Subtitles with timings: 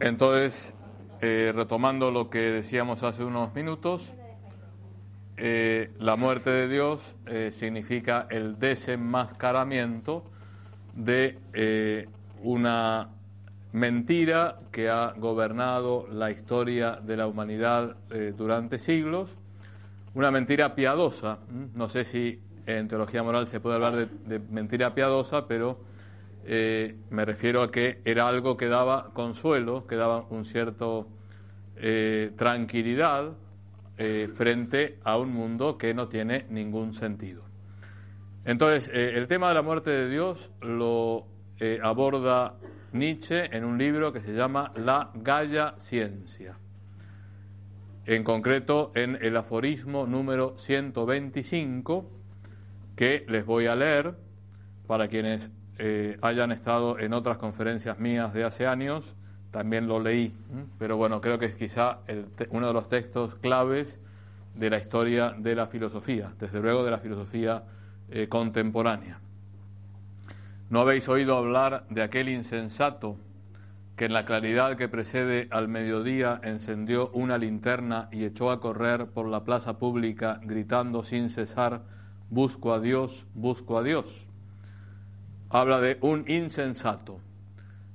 [0.00, 0.74] Entonces,
[1.20, 4.14] eh, retomando lo que decíamos hace unos minutos,
[5.36, 10.24] eh, la muerte de Dios eh, significa el desenmascaramiento
[10.94, 12.08] de
[12.42, 13.10] una
[13.72, 17.96] mentira que ha gobernado la historia de la humanidad
[18.36, 19.36] durante siglos,
[20.14, 21.38] una mentira piadosa.
[21.74, 25.78] No sé si en teología moral se puede hablar de mentira piadosa, pero
[26.44, 31.08] eh, me refiero a que era algo que daba consuelo, que daba un cierto
[31.76, 33.32] eh, tranquilidad
[33.98, 37.44] eh, frente a un mundo que no tiene ningún sentido.
[38.44, 41.26] Entonces, el tema de la muerte de Dios lo
[41.82, 42.54] aborda
[42.92, 46.56] Nietzsche en un libro que se llama La Gaia Ciencia.
[48.06, 52.10] En concreto, en el aforismo número 125,
[52.96, 54.14] que les voy a leer
[54.86, 55.50] para quienes
[55.82, 59.16] eh, hayan estado en otras conferencias mías de hace años,
[59.50, 60.34] también lo leí,
[60.78, 62.00] pero bueno, creo que es quizá
[62.50, 63.98] uno de los textos claves
[64.54, 67.62] de la historia de la filosofía, desde luego de la filosofía
[68.10, 69.20] eh, contemporánea.
[70.68, 73.16] ¿No habéis oído hablar de aquel insensato
[73.96, 79.06] que en la claridad que precede al mediodía encendió una linterna y echó a correr
[79.06, 81.82] por la plaza pública gritando sin cesar,
[82.28, 84.29] Busco a Dios, busco a Dios?
[85.50, 87.20] Habla de un insensato.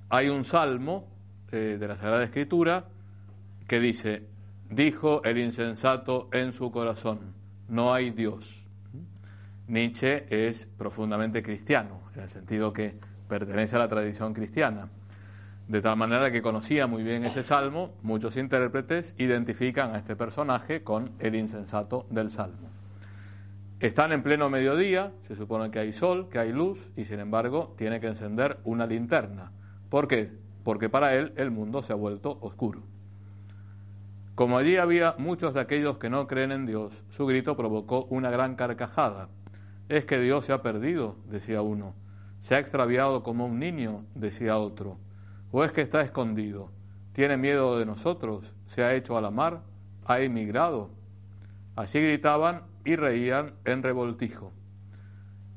[0.09, 1.07] Hay un salmo
[1.51, 2.85] eh, de la Sagrada Escritura
[3.67, 4.27] que dice,
[4.69, 7.33] dijo el insensato en su corazón,
[7.69, 8.67] no hay Dios.
[9.67, 14.89] Nietzsche es profundamente cristiano, en el sentido que pertenece a la tradición cristiana.
[15.67, 20.83] De tal manera que conocía muy bien ese salmo, muchos intérpretes identifican a este personaje
[20.83, 22.69] con el insensato del salmo.
[23.81, 27.73] Están en pleno mediodía, se supone que hay sol, que hay luz, y sin embargo
[27.77, 29.51] tiene que encender una linterna.
[29.89, 30.31] ¿Por qué?
[30.63, 32.83] Porque para él el mundo se ha vuelto oscuro.
[34.33, 38.29] Como allí había muchos de aquellos que no creen en Dios, su grito provocó una
[38.29, 39.29] gran carcajada.
[39.89, 41.95] Es que Dios se ha perdido, decía uno.
[42.39, 44.97] Se ha extraviado como un niño, decía otro.
[45.51, 46.69] O es que está escondido.
[47.13, 48.53] Tiene miedo de nosotros.
[48.67, 49.61] Se ha hecho a la mar.
[50.05, 50.89] Ha emigrado.
[51.75, 54.53] Así gritaban y reían en revoltijo.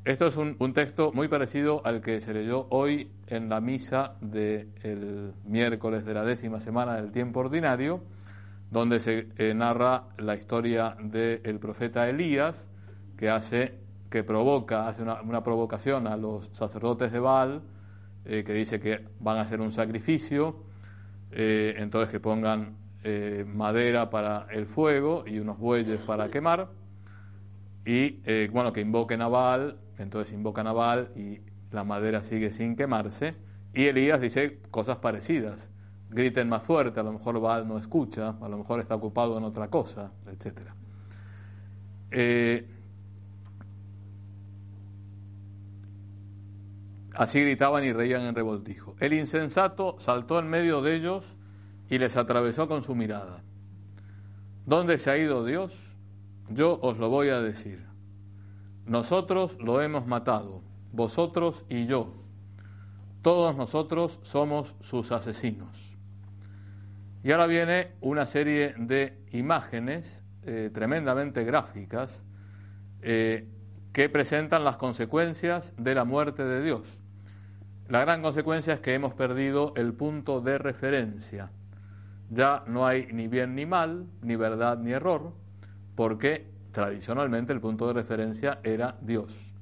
[0.05, 5.35] Esto es un, texto muy parecido al que se leyó hoy en la misa del
[5.45, 8.03] miércoles de la décima semana del tiempo ordinario,
[8.71, 12.69] donde se eh, narra la historia del profeta Elías,
[13.19, 13.75] que hace,
[14.09, 17.61] que provoca, hace una, provocación a los sacerdotes de Baal,
[18.25, 20.65] eh, que dice que van a hacer un sacrificio,
[21.33, 22.78] eh, entonces que pongan
[23.47, 26.69] madera para el fuego y unos bueyes para quemar
[27.89, 32.53] y eh, bueno, que invoquen a Baal, entonces invocan a Baal y la madera sigue
[32.53, 33.35] sin quemarse.
[33.73, 35.71] Y Elías dice cosas parecidas.
[36.11, 39.45] Griten más fuerte, a lo mejor Baal no escucha, a lo mejor está ocupado en
[39.45, 40.59] otra cosa, etc.
[42.11, 42.69] Eh,
[47.15, 48.97] así gritaban y reían en revoltijo.
[49.01, 51.38] El insensato saltó en medio de ellos
[51.89, 53.43] y les atravesó con su mirada.
[54.67, 55.97] ¿Dónde se ha ido Dios?
[56.51, 57.87] Yo os lo voy a decir.
[58.85, 60.63] Nosotros lo hemos matado,
[60.93, 62.15] vosotros y yo.
[63.23, 65.97] Todos nosotros somos sus asesinos.
[67.23, 72.23] Y ahora viene una serie de imágenes eh, tremendamente gráficas
[73.03, 73.49] eh,
[73.93, 77.01] que presentan las consecuencias de la muerte de Dios.
[77.89, 81.51] La gran consecuencia es que hemos perdido el punto de referencia.
[82.31, 85.33] Ya no hay ni bien ni mal, ni verdad ni error,
[85.95, 89.55] porque tradicionalmente el punto de referencia era Dios.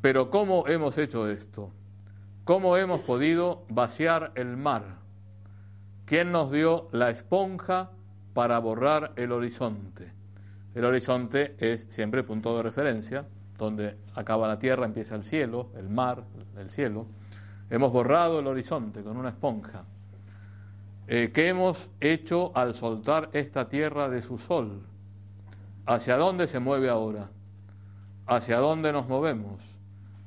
[0.00, 1.70] Pero ¿cómo hemos hecho esto?
[2.44, 4.98] ¿Cómo hemos podido vaciar el mar?
[6.04, 7.90] ¿Quién nos dio la esponja
[8.34, 10.12] para borrar el horizonte?
[10.74, 13.24] El horizonte es siempre punto de referencia,
[13.56, 16.24] donde acaba la tierra, empieza el cielo, el mar,
[16.58, 17.06] el cielo.
[17.70, 19.84] Hemos borrado el horizonte con una esponja.
[21.06, 24.82] Eh, ¿Qué hemos hecho al soltar esta tierra de su sol?
[25.86, 27.30] ¿Hacia dónde se mueve ahora?
[28.26, 29.78] ¿Hacia dónde nos movemos?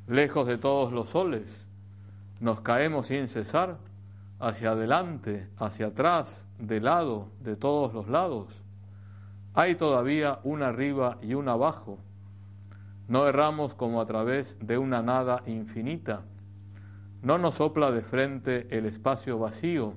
[0.07, 1.66] ¿Lejos de todos los soles?
[2.39, 3.78] ¿Nos caemos sin cesar?
[4.40, 8.62] ¿Hacia adelante, hacia atrás, de lado, de todos los lados?
[9.56, 11.98] ¿Hay todavía un arriba y un abajo?
[13.07, 16.22] ¿No erramos como a través de una nada infinita?
[17.24, 19.96] ¿No nos sopla de frente el espacio vacío?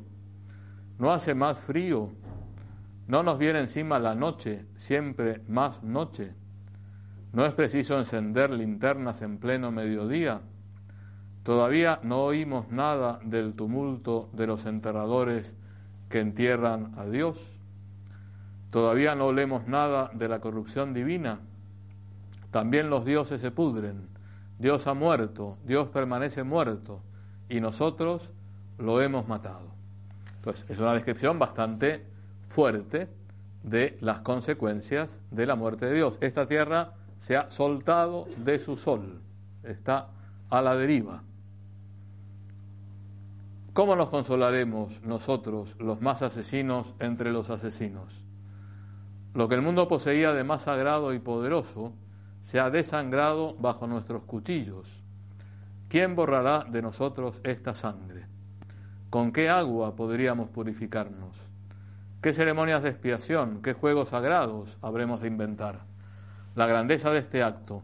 [0.99, 2.11] No hace más frío,
[3.07, 6.35] no nos viene encima la noche, siempre más noche.
[7.33, 10.41] No es preciso encender linternas en pleno mediodía.
[11.43, 15.55] Todavía no oímos nada del tumulto de los enterradores
[16.09, 17.53] que entierran a Dios.
[18.71, 21.41] Todavía no olemos nada de la corrupción divina.
[22.51, 24.09] También los dioses se pudren.
[24.59, 27.03] Dios ha muerto, Dios permanece muerto
[27.51, 28.31] y nosotros
[28.79, 29.69] lo hemos matado.
[30.37, 32.07] Entonces, es una descripción bastante
[32.47, 33.09] fuerte
[33.63, 36.17] de las consecuencias de la muerte de Dios.
[36.23, 39.21] Esta tierra se ha soltado de su sol,
[39.63, 40.09] está
[40.49, 41.23] a la deriva.
[43.75, 48.25] ¿Cómo nos consolaremos nosotros, los más asesinos entre los asesinos?
[49.35, 51.93] Lo que el mundo poseía de más sagrado y poderoso
[52.43, 55.03] se ha desangrado bajo nuestros cuchillos.
[55.91, 58.25] ¿Quién borrará de nosotros esta sangre?
[59.11, 61.37] ¿Con qué agua podríamos purificarnos?
[62.23, 65.81] ¿Qué ceremonias de expiación, qué juegos sagrados habremos de inventar?
[66.55, 67.83] La grandeza de este acto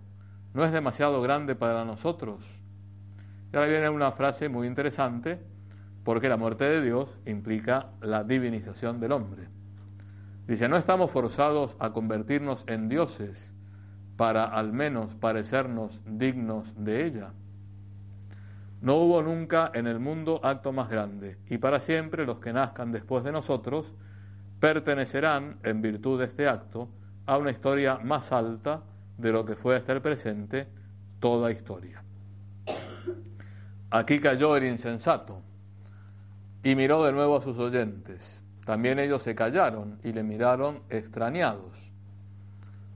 [0.55, 2.47] no es demasiado grande para nosotros.
[3.53, 5.41] Y ahora viene una frase muy interesante,
[6.05, 9.49] porque la muerte de Dios implica la divinización del hombre.
[10.47, 13.52] Dice, no estamos forzados a convertirnos en dioses
[14.17, 17.32] para al menos parecernos dignos de ella.
[18.81, 22.93] No hubo nunca en el mundo acto más grande, y para siempre los que nazcan
[22.93, 23.94] después de nosotros
[24.61, 26.90] pertenecerán, en virtud de este acto,
[27.26, 28.82] a una historia más alta
[29.19, 30.69] de lo que fue hasta el presente
[31.20, 32.02] toda historia.
[33.90, 35.43] Aquí cayó el insensato
[36.62, 38.43] y miró de nuevo a sus oyentes.
[38.64, 41.93] También ellos se callaron y le miraron extrañados.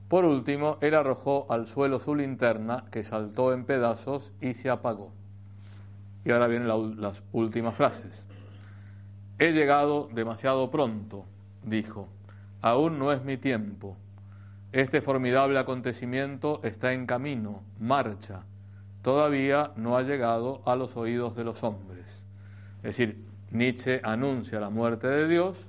[0.08, 5.14] Por último, él arrojó al suelo su linterna, que saltó en pedazos y se apagó.
[6.24, 6.68] Y ahora vienen
[7.00, 8.26] las últimas frases.
[9.38, 11.24] He llegado demasiado pronto,
[11.64, 12.08] dijo.
[12.60, 13.96] Aún no es mi tiempo.
[14.72, 18.44] Este formidable acontecimiento está en camino, marcha.
[19.02, 22.24] Todavía no ha llegado a los oídos de los hombres.
[22.76, 25.66] Es decir, Nietzsche anuncia la muerte de Dios,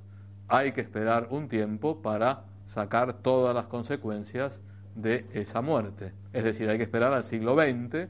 [0.47, 4.59] hay que esperar un tiempo para sacar todas las consecuencias
[4.95, 6.13] de esa muerte.
[6.33, 8.07] Es decir, hay que esperar al siglo XX,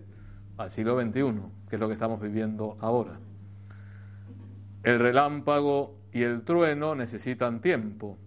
[0.62, 3.20] al siglo XXI, que es lo que estamos viviendo ahora.
[4.84, 8.18] El relámpago y el trueno necesitan tiempo.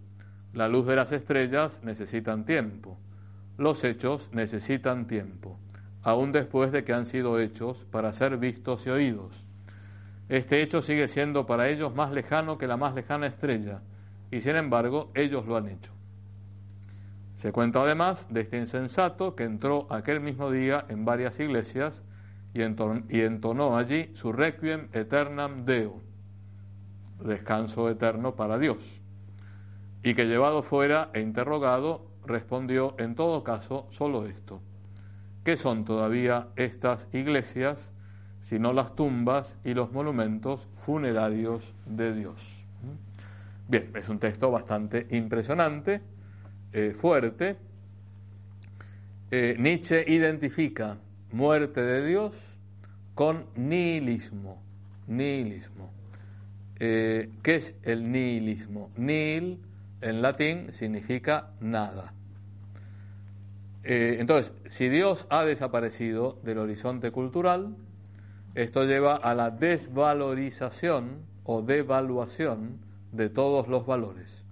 [0.53, 2.97] La luz de las estrellas necesitan tiempo.
[3.57, 5.57] Los hechos necesitan tiempo,
[6.01, 9.45] aun después de que han sido hechos para ser vistos y oídos.
[10.27, 13.81] Este hecho sigue siendo para ellos más lejano que la más lejana estrella,
[14.31, 15.93] y sin embargo ellos lo han hecho.
[17.37, 22.01] Se cuenta además de este insensato que entró aquel mismo día en varias iglesias
[22.55, 26.01] y entonó, allí su requiem eternam Deo,
[27.21, 29.01] descanso eterno para Dios,
[30.03, 34.61] y que llevado fuera e interrogado respondió en todo caso solo esto,
[35.43, 37.91] ¿qué son todavía estas iglesias
[38.39, 42.65] sino las tumbas y los monumentos funerarios de Dios?
[43.67, 46.01] Bien, es un texto bastante impresionante
[46.71, 47.57] eh, fuerte,
[49.31, 50.97] eh, Nietzsche identifica
[51.35, 52.33] muerte de Dios
[53.13, 54.61] con nihilismo.
[55.07, 55.91] Nihilismo.
[56.79, 58.89] Eh, ¿Qué es el nihilismo?
[58.95, 59.59] Nihil
[60.01, 62.13] en latín significa nada.
[63.83, 67.75] entonces, si Dios ha desaparecido del horizonte cultural,
[68.55, 72.79] esto lleva a la desvalorización o devaluación
[73.11, 74.43] de todos los valores.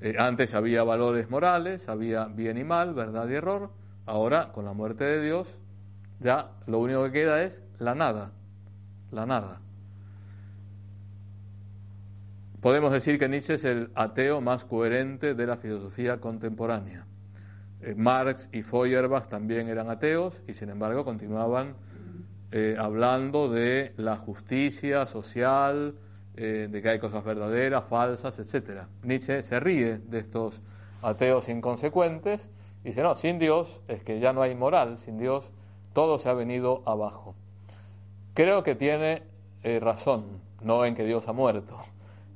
[0.00, 3.70] Eh, antes había valores morales, había bien y mal, verdad y error.
[4.06, 5.58] Ahora, con la muerte de Dios,
[6.20, 8.32] ya lo único que queda es la nada,
[9.10, 9.60] la nada.
[12.60, 17.06] Podemos decir que Nietzsche es el ateo más coherente de la filosofía contemporánea.
[17.82, 21.74] Eh, Marx y Feuerbach también eran ateos y sin embargo continuaban
[22.52, 25.94] eh, hablando de la justicia social,
[26.36, 28.88] eh, de que hay cosas verdaderas, falsas, etcétera.
[29.02, 30.62] Nietzsche se ríe de estos
[31.02, 32.48] ateos inconsecuentes
[32.84, 35.50] dice, no, sin Dios es que ya no hay moral, sin Dios
[35.94, 37.34] todo se ha venido abajo.
[38.34, 39.22] Creo que tiene
[39.62, 40.24] eh, razón,
[40.60, 41.78] no en que Dios ha muerto,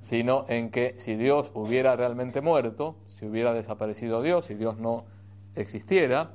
[0.00, 5.05] sino en que si Dios hubiera realmente muerto, si hubiera desaparecido Dios, si Dios no
[5.57, 6.31] existiera,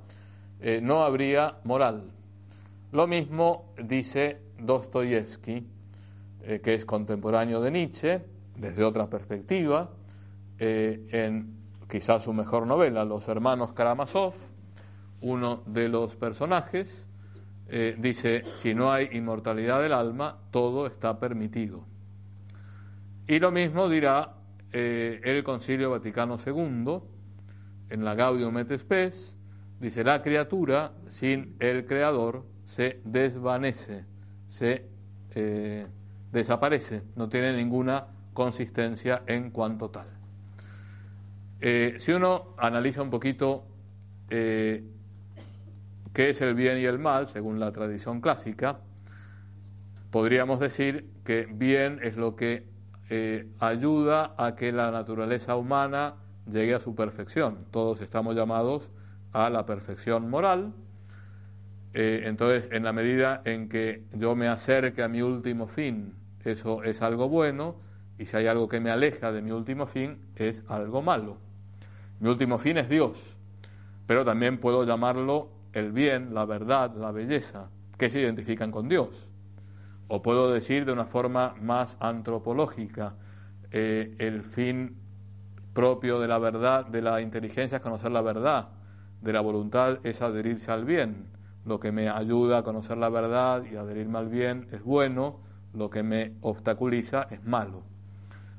[0.60, 2.12] eh, no habría moral.
[2.92, 5.66] Lo mismo dice Dostoyevsky
[6.44, 8.22] eh, que es contemporáneo de Nietzsche,
[8.58, 9.90] desde otra perspectiva,
[10.60, 11.63] en
[11.94, 14.34] quizás su mejor novela, Los hermanos Karamazov,
[15.22, 17.08] uno de los personajes
[17.68, 21.86] eh, dice, si no hay inmortalidad del alma, todo está permitido.
[23.28, 24.38] Y lo mismo dirá
[24.72, 26.98] el Concilio Vaticano II,
[27.92, 29.38] en la Gaudium et Spes,
[29.80, 34.08] dice, la criatura sin el Creador se desvanece,
[34.48, 34.90] se
[35.36, 35.86] eh,
[36.32, 40.13] desaparece, no tiene ninguna consistencia en cuanto tal.
[41.66, 43.64] Eh, si uno analiza un poquito
[44.30, 44.84] eh,
[46.12, 48.80] qué es el bien y el mal, según la tradición clásica,
[50.12, 52.68] podríamos decir que bien es lo que
[53.10, 56.16] eh, ayuda a que la naturaleza humana
[56.52, 57.66] llegue a su perfección.
[57.72, 58.92] Todos estamos llamados
[59.32, 60.74] a la perfección moral.
[61.94, 67.02] entonces, en la medida en que yo me acerque a mi último fin, eso es
[67.02, 67.78] algo bueno,
[68.18, 71.53] y si hay algo que me aleja de mi último fin, es algo malo.
[72.20, 73.38] Mi último fin es Dios,
[74.08, 79.30] pero también puedo llamarlo el bien, la verdad, la belleza, que se identifican con Dios.
[80.08, 83.16] O puedo decir de una forma más antropológica,
[83.72, 84.98] eh, el fin
[85.74, 88.70] propio de la verdad, de la inteligencia es conocer la verdad,
[89.22, 91.26] de la voluntad es adherirse al bien.
[91.66, 95.40] Lo que me ayuda a conocer la verdad y adherirme al bien es bueno,
[95.74, 97.93] lo que me obstaculiza es malo.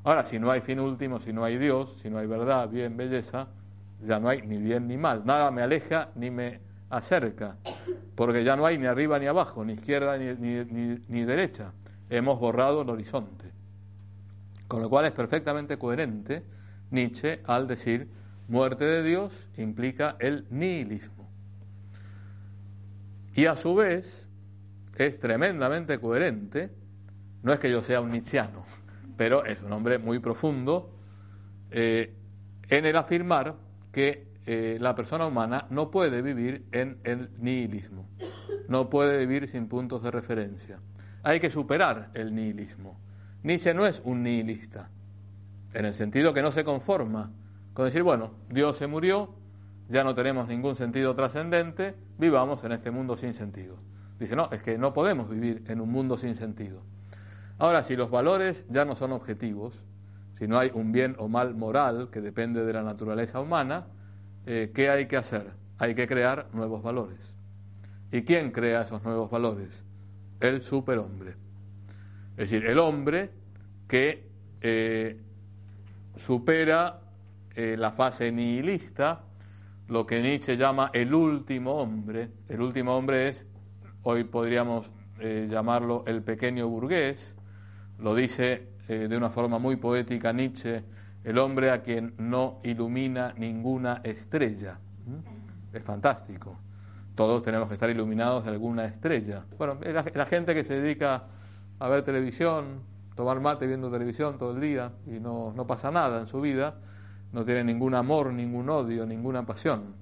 [0.04, 2.94] Ahora, si no hay fin último, si no hay Dios, si no hay verdad, bien,
[2.96, 3.48] belleza,
[4.02, 5.24] ya no hay ni bien ni mal.
[5.24, 7.56] Nada me aleja ni me acerca,
[8.14, 11.72] porque ya no hay ni arriba ni abajo, ni izquierda ni, ni, derecha.
[12.10, 13.50] Hemos borrado el horizonte.
[14.68, 16.44] Con lo cual es perfectamente coherente
[16.90, 18.08] Nietzsche al decir
[18.48, 21.30] muerte de Dios implica el nihilismo.
[23.34, 24.28] Y a su vez
[24.96, 26.70] es tremendamente coherente,
[27.42, 28.64] no es que yo sea un nietzscheano,
[29.16, 30.90] pero es un hombre muy profundo
[31.70, 32.14] eh,
[32.68, 33.56] en el afirmar
[33.92, 38.08] que eh, la persona humana no puede vivir en el nihilismo,
[38.68, 40.80] no puede vivir sin puntos de referencia.
[41.22, 43.00] Hay que superar el nihilismo.
[43.42, 44.90] Nietzsche no es un nihilista,
[45.74, 47.32] en el sentido que no se conforma
[47.74, 49.34] con decir, bueno, Dios se murió,
[49.88, 53.76] ya no tenemos ningún sentido trascendente, vivamos en este mundo sin sentido.
[54.18, 56.82] Dice, no, es que no podemos vivir en un mundo sin sentido.
[57.58, 59.82] Ahora, si los valores ya no son objetivos,
[60.32, 63.86] si no hay un bien o mal moral que depende de la naturaleza humana,
[64.46, 65.52] eh, ¿qué hay que hacer?
[65.78, 67.34] Hay que crear nuevos valores.
[68.10, 69.84] ¿Y quién crea esos nuevos valores?
[70.40, 71.36] El superhombre.
[72.36, 73.30] Es decir, el hombre
[73.86, 74.28] que
[74.60, 75.20] eh,
[76.16, 77.00] supera
[77.54, 79.22] eh, la fase nihilista,
[79.86, 82.30] lo que Nietzsche llama el último hombre.
[82.48, 83.46] El último hombre es,
[84.02, 87.36] hoy podríamos llamarlo el pequeño burgués,
[87.98, 90.84] lo dice eh, de una forma muy poética Nietzsche,
[91.24, 94.78] el hombre a quien no ilumina ninguna estrella.
[95.06, 95.76] ¿Mm?
[95.76, 96.58] Es fantástico.
[97.14, 99.44] Todos tenemos que estar iluminados de alguna estrella.
[99.56, 101.24] Bueno, la, gente que se dedica
[101.78, 102.82] a ver televisión,
[103.14, 106.74] tomar mate viendo televisión todo el día y no, no pasa nada en su vida,
[107.32, 109.94] no tiene ningún amor, ningún odio, ninguna pasión.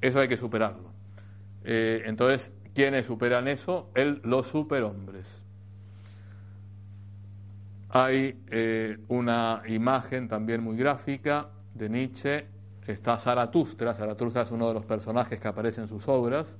[0.00, 0.90] Eso hay que superarlo.
[1.64, 3.90] Eh, entonces, ¿quiénes superan eso?
[3.94, 5.42] El, los superhombres.
[7.88, 12.46] Hay eh, una imagen también muy gráfica de Nietzsche.
[12.86, 13.92] Está Zaratustra.
[13.94, 16.58] Zaratustra es uno de los personajes que aparece en sus obras.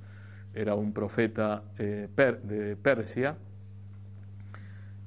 [0.54, 3.36] Era un profeta eh, de Persia.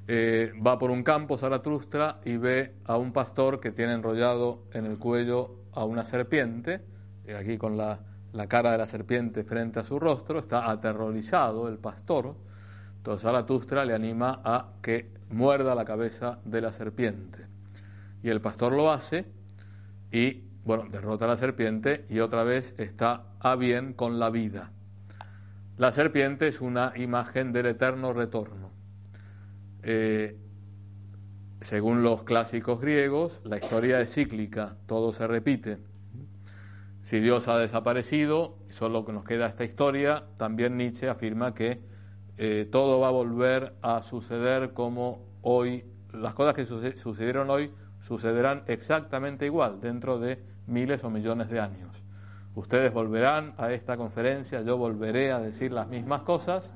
[0.08, 4.86] Eh, va por un campo Zaratustra y ve a un pastor que tiene enrollado en
[4.86, 6.82] el cuello a una serpiente,
[7.38, 8.00] aquí con la,
[8.34, 10.40] la cara de la serpiente frente a su rostro.
[10.40, 12.36] Está aterrorizado el pastor.
[13.10, 17.48] Entonces Zaratustra le anima a que muerda la cabeza de la serpiente.
[18.22, 19.26] Y el pastor lo hace
[20.12, 24.70] y, bueno, derrota a la serpiente y otra vez está a bien con la vida.
[25.78, 28.70] La serpiente es una imagen del eterno retorno.
[29.82, 30.38] Eh,
[31.62, 35.80] según los clásicos griegos, la historia es cíclica, todo se repite.
[37.02, 41.89] Si Dios ha desaparecido, solo que nos queda esta historia, también Nietzsche afirma que
[42.42, 47.70] eh, todo va a volver a suceder como hoy, las cosas que sucedieron hoy
[48.00, 52.02] sucederán exactamente igual dentro de miles o millones de años.
[52.56, 56.74] Ustedes volverán a esta conferencia, yo volveré a decir las mismas cosas.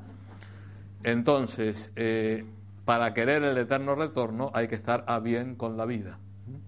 [1.02, 2.44] Entonces, eh,
[2.84, 6.20] para querer el eterno retorno hay que estar a bien con la vida.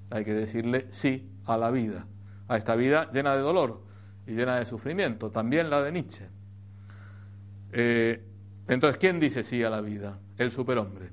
[0.09, 2.07] Hay que decirle sí a la vida,
[2.47, 3.81] a esta vida llena de dolor
[4.25, 6.29] y llena de sufrimiento, también la de Nietzsche.
[7.73, 8.34] Eh,
[8.67, 10.19] entonces, ¿quién dice sí a la vida?
[10.37, 11.09] El superhombre.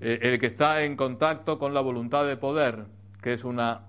[0.00, 2.86] Eh, el que está en contacto con la voluntad de poder,
[3.22, 3.82] que es una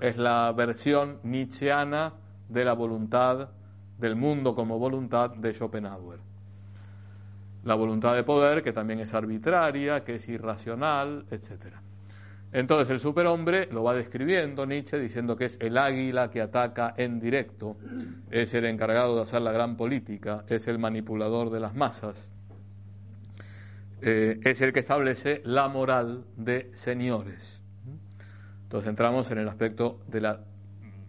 [0.00, 2.14] es la versión nietzscheana
[2.48, 3.50] de la voluntad
[3.98, 6.18] del mundo como voluntad de Schopenhauer.
[7.64, 11.76] La voluntad de poder, que también es arbitraria, que es irracional, etc.
[12.52, 17.20] Entonces el superhombre lo va describiendo Nietzsche diciendo que es el águila que ataca en
[17.20, 17.76] directo,
[18.30, 22.30] es el encargado de hacer la gran política, es el manipulador de las masas,
[24.02, 27.62] eh, es el que establece la moral de señores.
[28.64, 30.40] Entonces entramos en el aspecto de la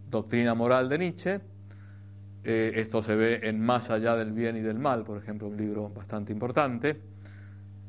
[0.08, 1.40] doctrina moral de Nietzsche.
[2.44, 5.56] Eh, esto se ve en Más allá del bien y del mal, por ejemplo, un
[5.56, 7.00] libro bastante importante.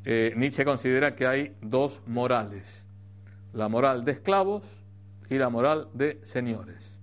[0.05, 2.82] Eh, Nietzsche considera que hay dos morales
[3.53, 4.63] la moral de esclavos
[5.29, 6.97] y la moral de señores.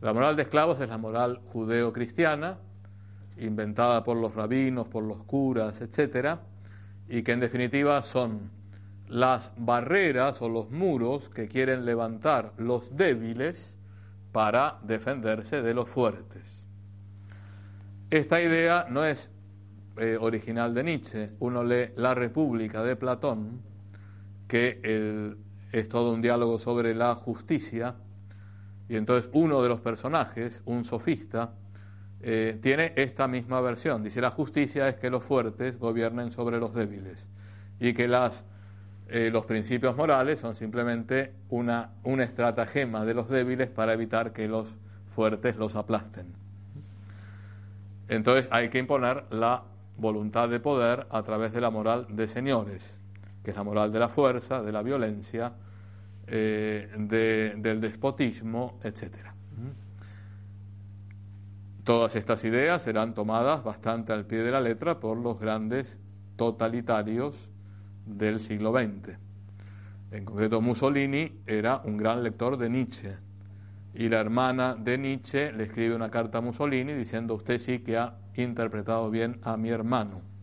[0.00, 2.58] La moral de esclavos es la moral judeo-cristiana,
[3.38, 6.40] inventada por los rabinos, por los curas, etcétera,
[7.08, 8.50] y que en definitiva son
[9.08, 13.78] las barreras o los muros que quieren levantar los débiles
[14.32, 16.66] para defenderse de los fuertes.
[18.10, 19.30] Esta idea no es
[19.96, 21.30] eh, original de Nietzsche.
[21.38, 23.62] Uno lee La República de Platón,
[24.46, 25.38] que el
[25.72, 27.94] es todo un diálogo sobre la justicia,
[28.88, 31.52] y entonces uno de los personajes, un sofista,
[32.22, 34.02] eh, tiene esta misma versión.
[34.02, 37.28] Dice, la justicia es que los fuertes gobiernen sobre los débiles
[37.78, 38.44] y que las,
[39.08, 44.48] eh, los principios morales son simplemente una, un estratagema de los débiles para evitar que
[44.48, 44.74] los
[45.14, 46.26] fuertes los aplasten.
[48.08, 49.64] Entonces hay que imponer la
[49.98, 53.00] voluntad de poder a través de la moral de señores
[53.46, 55.52] que es la moral de la fuerza, de la violencia,
[56.26, 59.18] eh, del despotismo, etc.
[61.84, 65.96] Todas estas ideas serán tomadas bastante al pie de la letra por los grandes
[66.34, 67.48] totalitarios
[68.04, 69.16] del siglo XX.
[70.10, 73.16] En concreto, Mussolini era un gran lector de Nietzsche
[73.94, 77.96] y la hermana de Nietzsche le escribe una carta a Mussolini diciendo usted sí que
[77.96, 80.35] ha interpretado bien a mi hermano.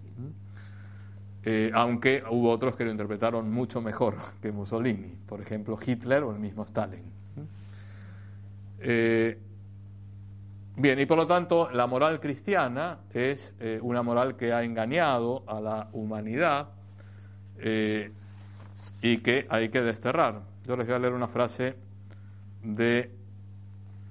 [1.46, 6.32] Eh, aunque hubo otros que lo interpretaron mucho mejor que Mussolini, por ejemplo Hitler o
[6.32, 7.12] el mismo Stalin.
[8.80, 9.38] Eh,
[10.76, 15.44] bien, y por lo tanto la moral cristiana es eh, una moral que ha engañado
[15.48, 16.70] a la humanidad
[19.02, 20.42] y que hay que desterrar.
[20.68, 21.76] Yo les voy a leer una frase
[22.62, 23.10] de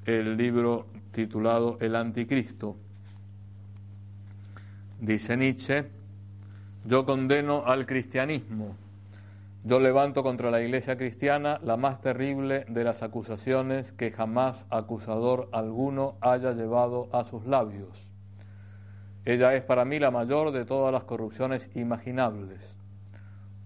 [0.07, 2.77] el libro titulado El Anticristo.
[5.01, 5.85] Dice Nietzsche,
[6.85, 8.75] yo condeno al cristianismo.
[9.65, 15.49] Yo levanto contra la iglesia cristiana la más terrible de las acusaciones que jamás acusador
[15.53, 18.11] alguno haya llevado a sus labios.
[19.25, 22.75] Ella es para mí la mayor de todas las corrupciones imaginables.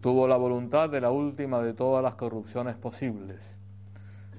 [0.02, 3.58] Tuvo la voluntad de la última de todas las corrupciones posibles.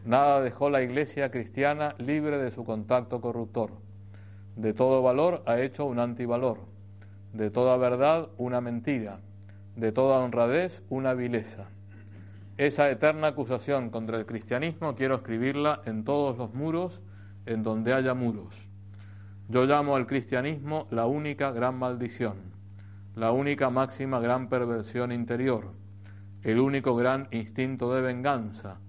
[0.06, 3.72] Nada dejó la iglesia cristiana libre de su contacto corruptor.
[4.56, 6.77] De todo valor ha hecho un antivalor
[7.34, 9.20] de toda verdad una mentira,
[9.76, 11.68] de toda honradez una vileza.
[12.58, 17.02] Esa eterna acusación contra el cristianismo quiero escribirla en todos los muros
[17.46, 18.70] en donde haya muros.
[19.48, 22.36] Yo llamo al cristianismo la única gran maldición,
[23.16, 25.72] la única máxima gran perversión interior,
[26.44, 28.80] el único gran instinto de venganza,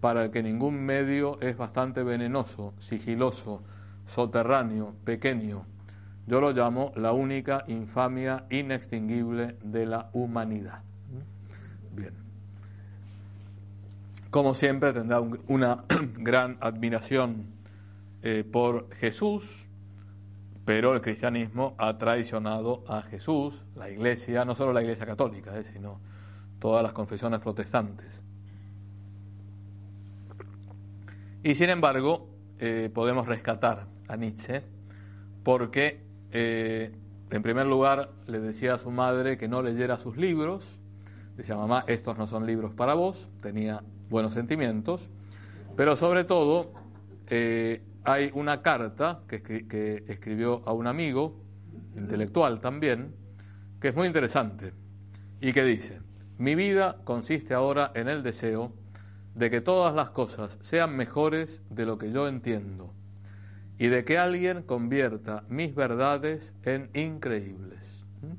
[0.00, 3.62] para el que ningún medio es bastante venenoso, sigiloso,
[4.06, 5.66] soterráneo, pequeño,
[6.26, 10.82] yo lo llamo la única infamia inextinguible de la humanidad.
[11.92, 12.14] Bien.
[14.30, 15.84] Como siempre, tendrá una
[16.18, 17.46] gran admiración
[18.22, 19.68] eh, por Jesús,
[20.64, 25.64] pero el cristianismo ha traicionado a Jesús, la iglesia, no solo la iglesia católica, eh,
[25.64, 26.00] sino
[26.58, 28.20] todas las confesiones protestantes.
[31.44, 34.64] Y sin embargo, eh, podemos rescatar a Nietzsche
[35.44, 36.92] porque eh,
[37.30, 40.80] en primer lugar, le decía a su madre que no leyera sus libros.
[41.36, 43.28] Decía, mamá, estos no son libros para vos.
[43.40, 45.10] Tenía buenos sentimientos.
[45.76, 46.72] Pero sobre todo,
[47.26, 51.46] eh, hay una carta que, que escribió a un amigo,
[51.96, 53.14] intelectual también,
[53.80, 54.72] que es muy interesante
[55.40, 56.00] y que dice,
[56.38, 58.72] mi vida consiste ahora en el deseo
[59.34, 62.95] de que todas las cosas sean mejores de lo que yo entiendo
[63.78, 68.04] y de que alguien convierta mis verdades en increíbles.
[68.22, 68.32] ¿Mm?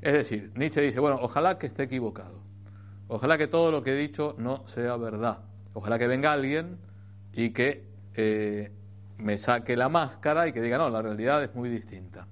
[0.00, 2.42] Es decir, Nietzsche dice, bueno, ojalá que esté equivocado,
[3.08, 5.38] ojalá que todo lo que he dicho no sea verdad,
[5.74, 6.78] ojalá que venga alguien
[7.32, 8.72] y que eh,
[9.18, 12.26] me saque la máscara y que diga, no, la realidad es muy distinta.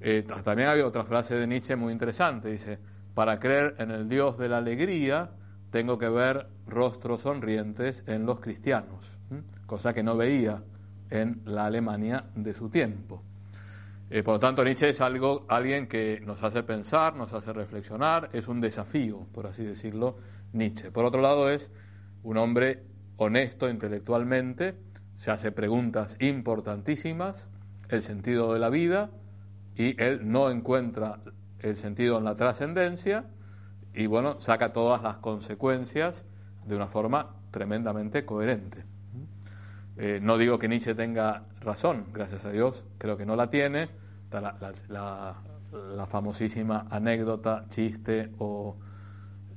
[0.00, 2.78] Eh, también había otra frase de Nietzsche muy interesante, dice,
[3.14, 5.30] para creer en el Dios de la alegría,
[5.72, 9.18] tengo que ver rostros sonrientes en los cristianos,
[9.66, 10.62] cosa que no veía
[11.10, 13.22] en la Alemania de su tiempo.
[14.10, 18.30] Eh, por lo tanto, Nietzsche es algo, alguien que nos hace pensar, nos hace reflexionar,
[18.32, 20.16] es un desafío, por así decirlo,
[20.52, 20.90] Nietzsche.
[20.90, 21.70] Por otro lado, es
[22.22, 22.84] un hombre
[23.18, 24.76] honesto intelectualmente,
[25.16, 27.48] se hace preguntas importantísimas,
[27.90, 29.10] el sentido de la vida,
[29.76, 31.20] y él no encuentra
[31.58, 33.26] el sentido en la trascendencia,
[33.92, 36.24] y bueno, saca todas las consecuencias
[36.66, 38.84] de una forma tremendamente coherente.
[40.00, 43.88] Eh, no digo que Nietzsche tenga razón, gracias a Dios, creo que no la tiene.
[44.30, 48.76] la, famosísima anécdota, chiste o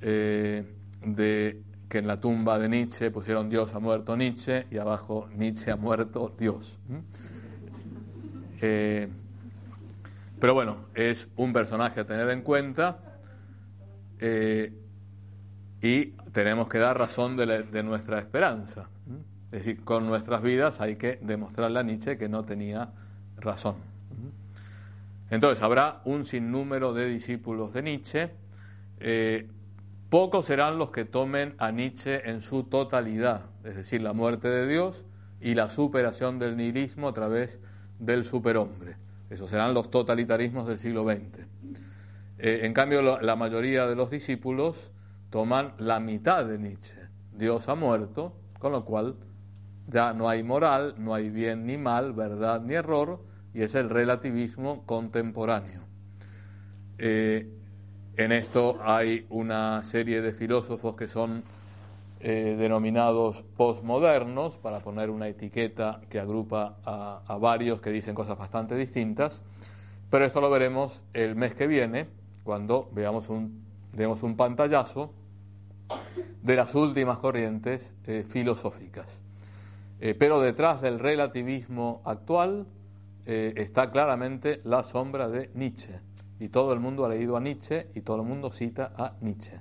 [0.01, 0.65] eh,
[1.05, 5.71] de que en la tumba de Nietzsche pusieron Dios ha muerto Nietzsche y abajo Nietzsche
[5.71, 6.79] ha muerto Dios.
[8.61, 9.07] Eh,
[10.39, 12.97] pero bueno, es un personaje a tener en cuenta
[15.81, 18.89] y tenemos que dar razón de nuestra esperanza.
[19.51, 22.89] Es decir, con nuestras vidas hay que demostrarle a Nietzsche que no tenía
[23.37, 23.75] razón.
[25.29, 28.31] Entonces, habrá un sinnúmero de discípulos de Nietzsche.
[28.99, 29.49] Eh,
[30.09, 34.67] pocos serán los que tomen a Nietzsche en su totalidad, es decir, la muerte de
[34.67, 35.05] Dios
[35.39, 37.59] y la superación del nihilismo a través
[37.99, 38.95] del superhombre.
[39.29, 41.47] Esos serán los totalitarismos del siglo XX.
[42.39, 44.91] Eh, en cambio, la mayoría de los discípulos
[45.29, 46.97] toman la mitad de Nietzsche.
[47.33, 49.15] Dios ha muerto, con lo cual
[49.91, 53.19] ya no hay moral, no hay bien ni mal, verdad ni error,
[53.53, 55.81] y es el relativismo contemporáneo.
[56.97, 57.47] Eh,
[58.15, 61.43] en esto hay una serie de filósofos que son
[62.21, 68.75] eh, denominados postmodernos, para poner una etiqueta que agrupa a, varios que dicen cosas bastante
[68.75, 69.43] distintas,
[70.09, 72.07] pero esto lo veremos el mes que viene,
[72.43, 75.13] cuando veamos un, demos un pantallazo
[76.41, 79.19] de las últimas corrientes eh, filosóficas.
[80.03, 82.65] Eh, pero detrás del relativismo actual
[83.27, 85.99] eh, está claramente la sombra de Nietzsche.
[86.39, 89.59] Y todo el mundo ha leído a Nietzsche y todo el mundo cita a Nietzsche.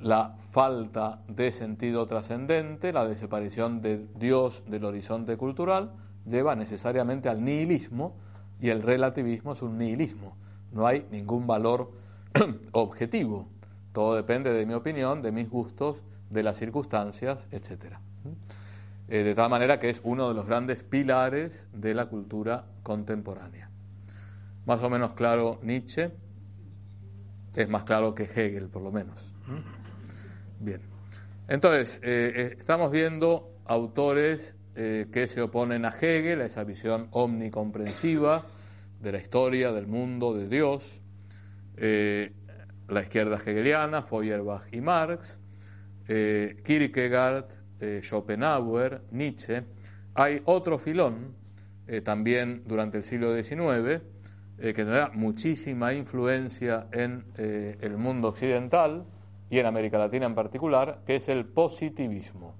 [0.00, 5.92] La falta de sentido trascendente, la desaparición de Dios del horizonte cultural,
[6.26, 8.16] lleva necesariamente al nihilismo
[8.60, 10.36] y el relativismo es un nihilismo.
[10.72, 11.92] No hay ningún valor
[12.72, 13.46] objetivo.
[13.92, 18.00] Todo depende de mi opinión, de mis gustos, de las circunstancias, etcétera.
[19.10, 23.70] Eh, de tal manera que es uno de los grandes pilares de la cultura contemporánea.
[24.66, 26.10] Más o menos claro Nietzsche,
[27.56, 29.32] es más claro que Hegel, por lo menos.
[30.60, 30.82] Bien.
[31.48, 38.46] Entonces, eh, eh, estamos viendo autores que se oponen a Hegel, a esa visión omnicomprensiva
[39.00, 41.02] de la historia, del mundo, de Dios,
[42.86, 45.36] la izquierda hegeliana, Feuerbach y Marx,
[46.06, 47.46] Kierkegaard,
[47.80, 49.62] eh, Schopenhauer, Nietzsche,
[50.14, 51.34] hay otro filón,
[51.86, 54.02] eh, también durante el siglo XIX, eh,
[54.58, 59.04] que tendrá muchísima influencia en el mundo occidental
[59.48, 62.56] y en América Latina en particular, que es el positivismo,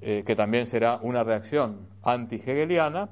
[0.00, 3.08] que también será una reacción anti-hegeliana.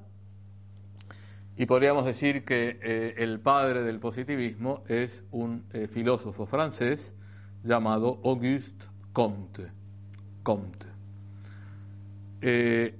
[1.56, 7.14] Y podríamos decir que el padre del positivismo es un filósofo francés
[7.62, 9.70] llamado Auguste Comte.
[10.42, 10.91] Comte.
[12.44, 12.92] Eh,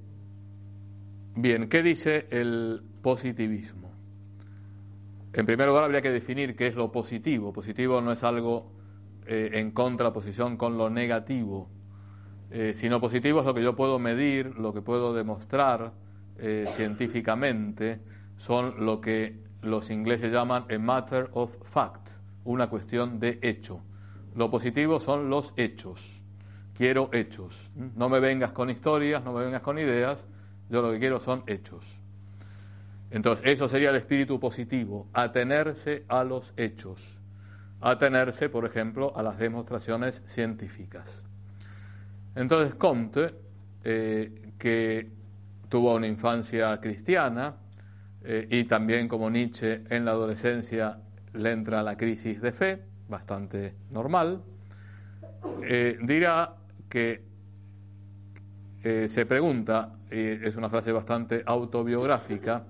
[1.34, 3.90] bien, ¿qué dice el positivismo?
[5.32, 7.52] En primer lugar, habría que definir qué es lo positivo.
[7.52, 8.70] Positivo no es algo
[9.26, 11.68] eh, en contraposición con lo negativo,
[12.52, 15.92] eh, sino positivo es lo que yo puedo medir, lo que puedo demostrar
[16.74, 18.00] científicamente,
[18.36, 22.08] son lo que los ingleses llaman a matter of fact,
[22.42, 23.80] una cuestión de hecho.
[24.34, 26.21] Lo positivo son los hechos
[26.74, 27.70] quiero hechos.
[27.96, 30.26] No me vengas con historias, no me vengas con ideas,
[30.68, 32.00] yo lo que quiero son hechos.
[33.10, 37.18] Entonces, eso sería el espíritu positivo, atenerse a los hechos,
[37.80, 41.22] atenerse, por ejemplo, a las demostraciones científicas.
[42.34, 43.34] Entonces, Comte,
[43.84, 45.10] eh, que
[45.68, 47.56] tuvo una infancia cristiana
[48.22, 50.98] eh, y también como Nietzsche en la adolescencia
[51.34, 54.42] le entra la crisis de fe, bastante normal,
[55.62, 56.56] eh, dirá
[56.92, 57.22] que
[58.84, 62.64] eh, se pregunta, y es una frase bastante autobiográfica,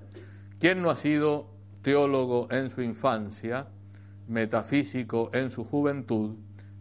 [0.61, 1.51] ¿quién no ha sido
[1.83, 3.67] teólogo en su infancia,
[4.29, 6.37] metafísico en su juventud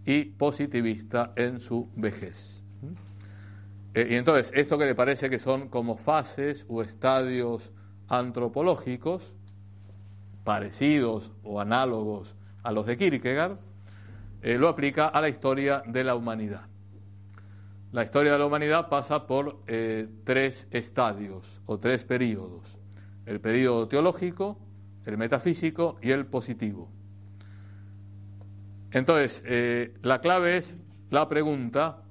[0.05, 2.63] y positivista en su vejez?
[3.95, 7.71] Eh, y entonces, esto que le parece que son como fases o estadios
[8.07, 9.33] antropológicos,
[10.43, 13.57] parecidos o análogos a los de Kierkegaard,
[14.43, 16.70] eh, lo aplica a la historia de la humanidad.
[17.91, 22.77] La historia de la humanidad pasa por eh, tres estadios o tres periodos.
[23.25, 24.57] El periodo teológico,
[25.05, 26.89] el metafísico y el positivo.
[28.91, 30.77] Entonces, eh, la clave es
[31.09, 32.03] la pregunta,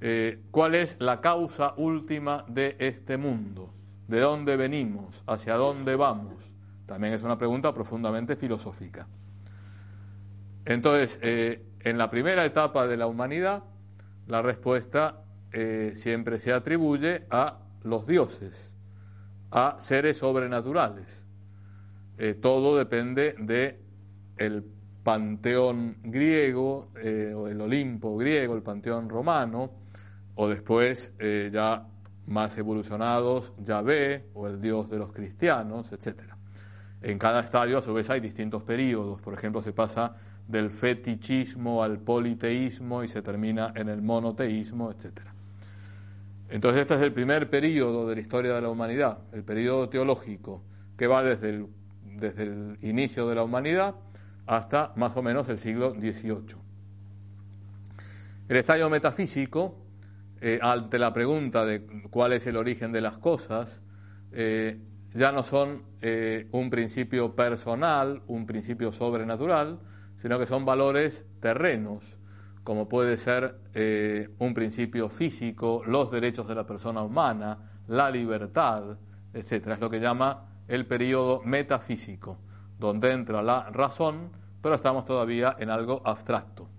[0.00, 3.72] eh, ¿cuál es la causa última de este mundo?
[4.08, 5.22] ¿De dónde venimos?
[5.28, 6.52] ¿Hacia dónde vamos?
[6.86, 9.06] También es una pregunta profundamente filosófica.
[10.64, 13.62] Entonces, en la primera etapa de la humanidad,
[14.26, 15.20] la respuesta
[15.94, 18.74] siempre se atribuye a los dioses,
[19.52, 21.24] a seres sobrenaturales.
[22.40, 23.78] todo depende de
[24.36, 24.64] el
[25.04, 29.70] panteón griego, eh, o el Olimpo griego, el panteón romano,
[30.34, 31.86] o después eh, ya
[32.26, 36.22] más evolucionados, Yahvé, o el dios de los cristianos, etc.
[37.02, 39.20] En cada estadio, a su vez, hay distintos periodos.
[39.20, 40.16] Por ejemplo, se pasa
[40.48, 45.20] del fetichismo al politeísmo y se termina en el monoteísmo, etc.
[46.48, 50.62] Entonces, este es el primer periodo de la historia de la humanidad, el periodo teológico,
[50.96, 51.66] que va desde el,
[52.16, 53.94] desde el inicio de la humanidad
[54.46, 56.56] hasta más o menos el siglo XVIII.
[58.46, 59.78] El estadio metafísico,
[60.40, 63.80] eh, ante la pregunta de cuál es el origen de las cosas,
[64.32, 64.78] eh,
[65.14, 69.78] ya no son eh, un principio personal, un principio sobrenatural,
[70.24, 72.16] sino que son valores terrenos,
[72.64, 73.58] como puede ser
[74.38, 78.96] un principio físico, los derechos de la persona humana, la libertad,
[79.34, 79.66] etc.
[79.72, 82.38] Es lo que llama el periodo metafísico
[82.78, 84.30] donde entra la razón,
[84.62, 86.70] pero estamos todavía en algo abstracto.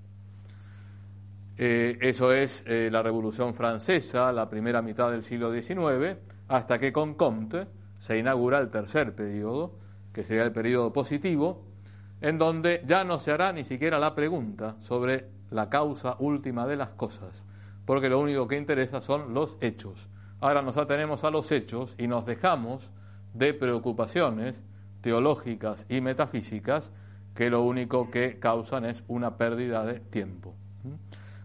[1.55, 6.91] Eh, eso es eh, la Revolución Francesa, la primera mitad del siglo XIX, hasta que
[6.91, 7.67] con Comte
[7.99, 9.77] se inaugura el tercer periodo,
[10.11, 11.74] que sería el periodo positivo,
[12.21, 16.77] en donde ya no se hará ni siquiera la pregunta sobre la causa última de
[16.77, 17.43] las cosas,
[17.85, 20.09] porque lo único que interesa son los hechos.
[20.39, 22.91] Ahora nos atenemos a los hechos y nos dejamos
[23.33, 24.63] de preocupaciones
[25.01, 26.91] teológicas y metafísicas
[27.35, 30.55] que lo único que causan es una pérdida de tiempo.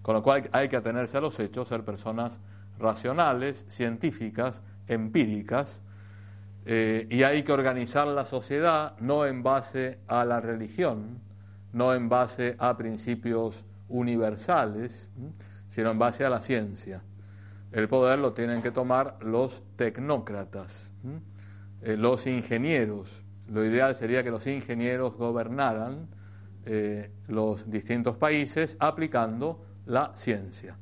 [0.03, 2.41] Con lo cual hay que atenerse a los hechos, ser personas
[2.79, 5.81] racionales, científicas, empíricas,
[6.67, 11.21] eh, y hay que organizar la sociedad no en base a la religión,
[11.73, 15.11] no en base a principios universales,
[15.69, 17.03] sino en base a la ciencia.
[17.73, 20.93] El poder lo tienen que tomar los tecnócratas,
[21.83, 26.09] eh, los ingenieros, lo ideal sería que los ingenieros gobernaran
[26.67, 30.77] eh, los distintos países aplicando la ciencia.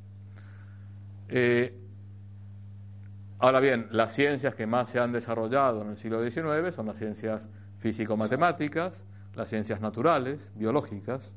[3.39, 6.99] Ahora bien, las ciencias que más se han desarrollado en el siglo XIX son las
[6.99, 7.49] ciencias
[7.79, 11.33] físico-matemáticas, las ciencias naturales, biológicas.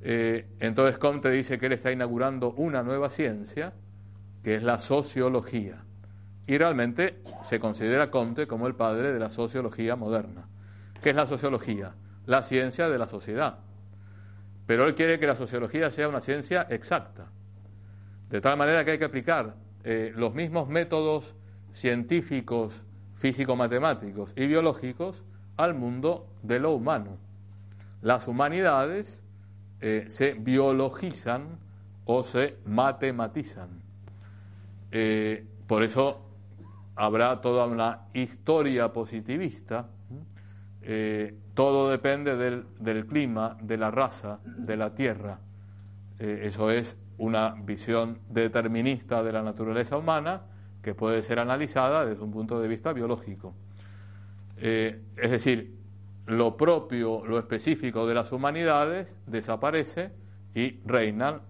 [0.00, 3.72] Eh, entonces Comte dice que él está inaugurando una nueva ciencia,
[4.42, 5.84] que es la sociología.
[6.46, 10.48] Y realmente se considera Comte como el padre de la sociología moderna.
[11.00, 11.94] ¿Qué es la sociología?
[12.26, 13.58] La ciencia de la sociedad.
[14.66, 17.26] Pero él quiere que la sociología sea una ciencia exacta.
[18.28, 21.34] De tal manera que hay que aplicar eh, los mismos métodos
[21.72, 25.24] científicos, físico-matemáticos y biológicos
[25.56, 27.18] al mundo de lo humano.
[28.00, 29.22] Las humanidades
[29.80, 31.58] eh, se biologizan
[32.04, 33.82] o se matematizan.
[34.90, 36.20] Eh, por eso
[36.96, 39.88] habrá toda una historia positivista.
[40.82, 45.40] Eh, todo depende del, clima, de la raza, de la tierra.
[46.18, 50.42] Eh, eso es una visión determinista de la naturaleza humana
[50.82, 53.54] que puede ser analizada desde un punto de vista biológico.
[54.56, 55.76] Eh, es decir,
[56.26, 60.12] lo propio, lo específico de las humanidades desaparece
[60.54, 61.42] y reinan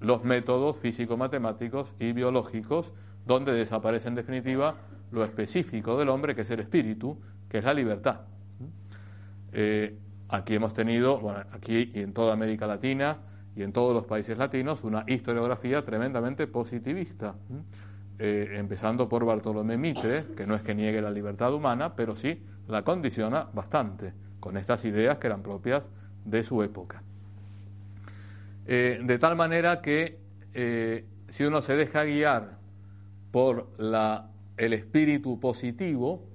[0.00, 2.92] los métodos físico-matemáticos y biológicos
[3.26, 4.76] donde desaparece en definitiva
[5.10, 8.20] lo específico del hombre, que es el espíritu, que es la libertad.
[9.52, 13.18] Eh, aquí hemos tenido, bueno, aquí y en toda América Latina
[13.56, 17.34] y en todos los países latinos, una historiografía tremendamente positivista,
[18.18, 22.44] eh, empezando por Bartolomé Mitre, que no es que niegue la libertad humana, pero sí
[22.68, 25.84] la condiciona bastante, con estas ideas que eran propias
[26.24, 27.02] de su época.
[28.66, 30.18] Eh, de tal manera que
[31.28, 32.56] si uno se deja guiar
[33.30, 33.68] por
[34.56, 36.26] el espíritu positivo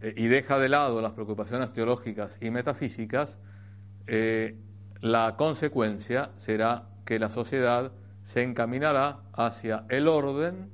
[0.00, 3.38] eh, y deja de lado las preocupaciones teológicas y metafísicas,
[4.06, 4.56] eh,
[5.02, 7.92] la consecuencia será que la sociedad
[8.24, 10.70] se encaminará hacia el orden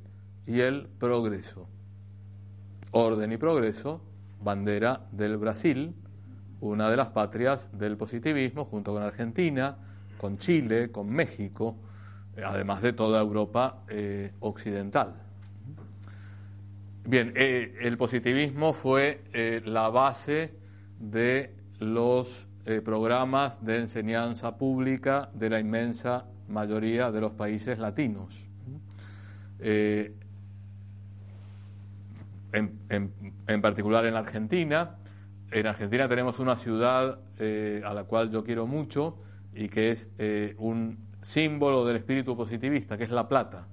[0.47, 1.67] y el progreso.
[2.93, 4.01] Orden y progreso,
[4.41, 5.95] bandera del Brasil,
[6.61, 9.77] una de las patrias del positivismo, junto con Argentina,
[10.17, 11.77] con Chile, con México,
[12.37, 13.83] eh, además de toda Europa
[14.41, 15.15] occidental.
[17.09, 20.53] Bien, eh, el positivismo fue eh, la base
[20.99, 28.47] de los eh, programas de enseñanza pública de la inmensa mayoría de los países latinos.
[29.59, 30.43] En,
[33.63, 34.97] particular en Argentina.
[35.51, 39.17] En Argentina tenemos una ciudad a la cual yo quiero mucho
[39.55, 40.07] y que es
[40.59, 43.67] un símbolo del espíritu positivista, que es La Plata.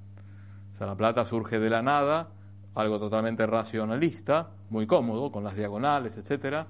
[0.71, 2.29] O sea, La Plata surge de la nada
[2.75, 6.67] algo totalmente racionalista, muy cómodo, con las diagonales, etcétera,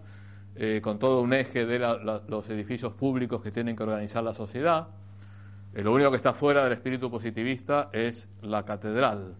[0.57, 4.87] eh, con todo un eje de los edificios públicos que tienen que organizar la sociedad.
[5.73, 9.35] Eh, lo único que está fuera del espíritu positivista es la catedral,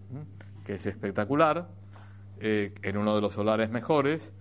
[0.65, 1.69] que es espectacular,
[2.41, 4.33] eh, en uno de los solares mejores,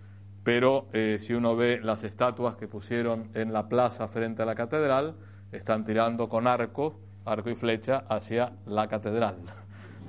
[0.42, 0.88] pero
[1.20, 5.14] si uno ve las estatuas que pusieron en la plaza frente a la catedral,
[5.52, 9.36] están tirando con arco, arco y flecha hacia la catedral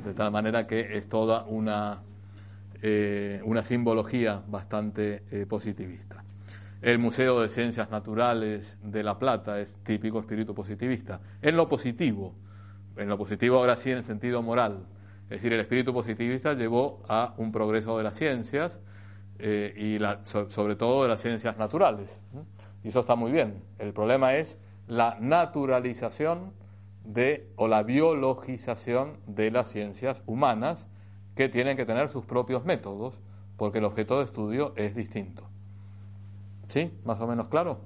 [0.04, 2.02] de tal manera que es toda una,
[3.46, 6.26] una simbología bastante positivista.
[6.86, 11.20] El Museo de Ciencias Naturales de La Plata es típico espíritu positivista.
[11.42, 12.36] En lo positivo,
[12.96, 14.86] en lo positivo ahora sí en el sentido moral.
[15.24, 18.80] Es decir, el espíritu positivista llevó a un progreso de las ciencias
[19.40, 19.98] eh, y
[20.52, 22.22] sobre todo de las ciencias naturales.
[22.84, 23.64] Y eso está muy bien.
[23.80, 26.54] El problema es la naturalización
[27.04, 30.88] de o la biologización de las ciencias humanas
[31.36, 33.20] que tienen que tener sus propios métodos
[33.58, 35.50] porque el objeto de estudio es distinto.
[36.76, 36.92] ¿Sí?
[37.06, 37.80] ¿Más o menos claro?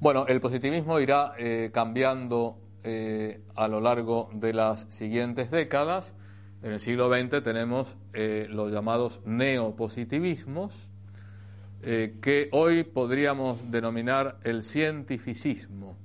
[0.00, 6.14] Bueno, el positivismo irá eh, cambiando eh, a lo largo de las siguientes décadas.
[6.62, 10.88] En el siglo XX tenemos eh, los llamados neopositivismos,
[11.82, 15.98] que hoy podríamos denominar el cientificismo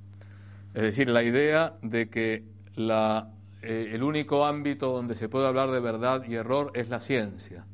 [0.74, 2.44] es decir, la idea de que
[2.76, 7.66] el único ámbito donde se puede hablar de verdad y error es la ciencia.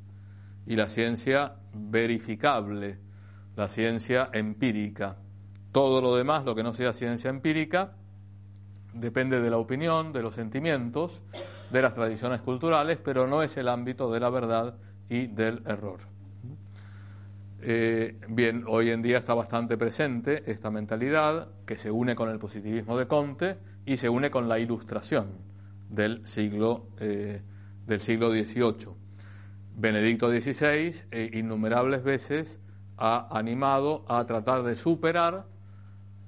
[0.67, 2.99] Y la ciencia verificable,
[3.55, 5.17] la ciencia empírica.
[5.71, 7.93] Todo lo demás, lo que no sea ciencia empírica,
[8.93, 11.21] depende de la opinión, de los sentimientos,
[11.71, 14.77] de las tradiciones culturales, pero no es el ámbito de la verdad
[15.09, 15.99] y del error.
[17.61, 22.37] Eh, bien, hoy en día está bastante presente esta mentalidad que se une con el
[22.37, 25.29] positivismo de Comte y se une con la ilustración
[25.89, 27.41] del siglo, eh,
[27.87, 28.93] del siglo XVIII.
[29.75, 32.59] Benedicto XVI eh, innumerables veces
[32.97, 35.45] ha animado a tratar de superar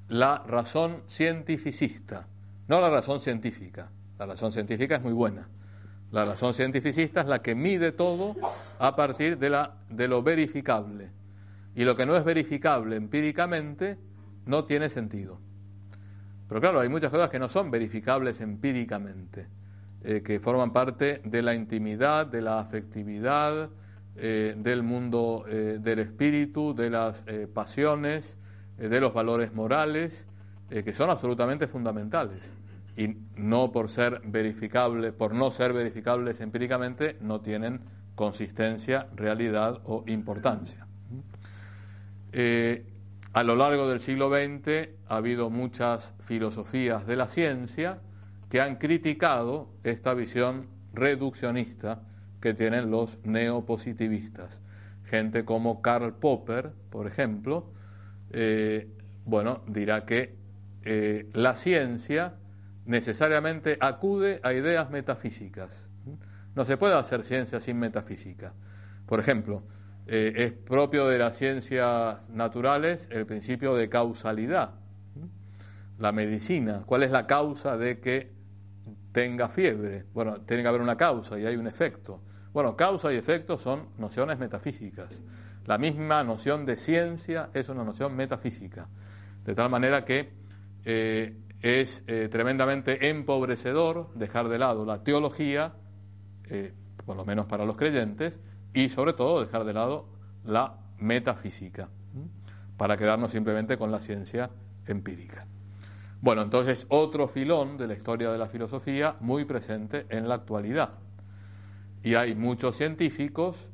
[0.10, 2.28] la razón cientificista,
[2.68, 3.92] no la razón científica.
[4.18, 5.48] La razón científica es muy buena.
[6.12, 8.36] La razón cientificista es la que mide todo
[8.80, 11.12] a partir de, lo verificable
[11.76, 13.98] y lo que no es verificable empíricamente
[14.46, 15.40] no tiene sentido.
[16.48, 19.48] Pero claro, hay muchas cosas que no son verificables empíricamente,
[20.02, 23.70] eh, que forman parte de la intimidad, de la afectividad,
[24.18, 28.38] eh, del mundo eh, del espíritu, de las pasiones,
[28.78, 30.28] de los valores morales,
[30.70, 32.54] que son absolutamente fundamentales.
[32.96, 37.82] Y no por ser verificables, por no ser verificables empíricamente, no tienen
[38.18, 40.88] consistencia, realidad o importancia.
[42.32, 42.84] Eh,
[43.34, 48.00] a lo largo del siglo XX ha habido muchas filosofías de la ciencia
[48.50, 52.02] que han criticado esta visión reduccionista
[52.48, 54.62] que tienen los neopositivistas.
[55.04, 57.74] Gente como Karl Popper, por ejemplo,
[58.32, 58.88] eh,
[59.26, 60.38] bueno, dirá que
[60.84, 62.36] eh, la ciencia
[62.86, 65.90] necesariamente acude a ideas metafísicas.
[66.56, 68.54] No se puede hacer ciencia sin metafísica.
[69.06, 69.64] Por ejemplo,
[70.08, 74.76] eh, es propio de las ciencias naturales el principio de causalidad.
[76.00, 78.32] La medicina, ¿cuál es la causa de que
[79.12, 80.06] tenga fiebre?
[80.14, 82.22] Bueno, tiene que haber una causa y hay un efecto.
[82.58, 85.22] Bueno, causa y efecto son nociones metafísicas.
[85.68, 88.88] La misma noción de ciencia es una noción metafísica.
[89.46, 90.34] De tal manera que
[90.84, 95.76] eh, es eh, tremendamente empobrecedor dejar de lado la teología,
[97.06, 98.40] por lo menos para los creyentes,
[98.74, 100.10] y sobre todo dejar de lado
[100.44, 101.90] la metafísica
[102.76, 104.50] para quedarnos simplemente con la ciencia
[104.88, 105.46] empírica.
[106.22, 111.06] Bueno, entonces otro filón de la historia de la filosofía muy presente en la actualidad.
[112.04, 113.70] Y hay muchos científicos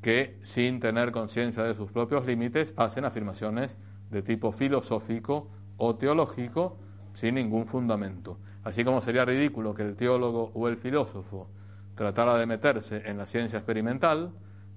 [0.00, 3.76] que, sin tener conciencia de sus propios límites, hacen afirmaciones
[4.10, 6.78] de tipo filosófico o teológico
[7.12, 8.38] sin ningún fundamento.
[8.64, 11.48] Así como sería ridículo que el teólogo o el filósofo
[11.94, 14.32] tratara de meterse en la ciencia experimental,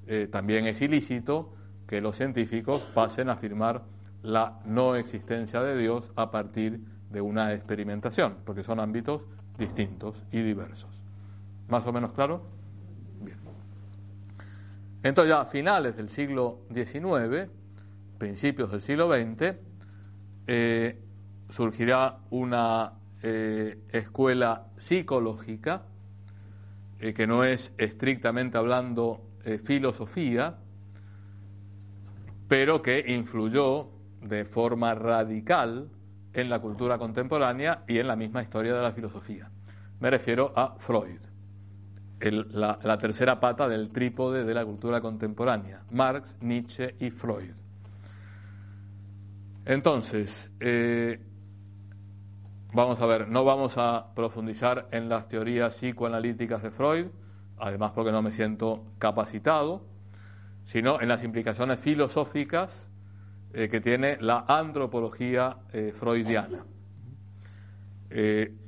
[0.08, 1.54] eh, también es ilícito
[1.88, 3.84] que los científicos pasen a afirmar
[4.22, 6.80] la no existencia de Dios a partir
[7.12, 9.22] de una experimentación, porque son ámbitos
[9.58, 11.02] distintos y diversos.
[11.70, 12.44] ¿Más o menos claro?
[15.06, 17.48] Entonces ya a finales del siglo XIX,
[18.18, 19.56] principios del siglo XX,
[20.48, 21.00] eh,
[21.48, 25.84] surgirá una eh, escuela psicológica
[27.00, 29.30] eh, que no es estrictamente hablando
[29.64, 30.58] filosofía,
[32.48, 33.92] pero que influyó
[34.24, 35.88] de forma radical
[36.34, 39.52] en la cultura contemporánea y en la misma historia de la filosofía.
[40.00, 41.20] Me refiero a Freud,
[42.20, 47.52] la, tercera pata del trípode de la cultura contemporánea, Marx, Nietzsche y Freud.
[49.66, 51.20] Entonces, eh,
[52.74, 57.08] vamos a ver, no vamos a profundizar en las teorías psicoanalíticas de Freud,
[57.58, 59.86] además porque no me siento capacitado,
[60.66, 62.88] sino en las implicaciones filosóficas
[63.54, 66.66] eh, que tiene la antropología eh, freudiana.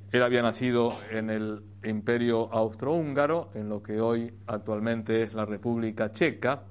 [0.08, 5.46] Eh, él había nacido en el imperio austrohúngaro, en lo que hoy actualmente es la
[5.46, 6.64] República Checa,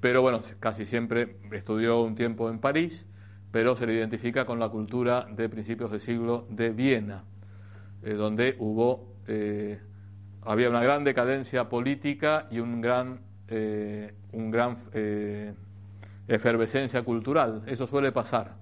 [0.00, 3.06] pero bueno, casi siempre estudió un tiempo en París,
[3.50, 7.24] pero se le identifica con la cultura de principios del siglo de Viena,
[8.02, 9.14] donde hubo,
[10.42, 13.20] había una gran decadencia política y un gran,
[14.32, 14.76] un gran
[16.28, 17.62] efervescencia cultural.
[17.66, 18.54] Eso suele pasar.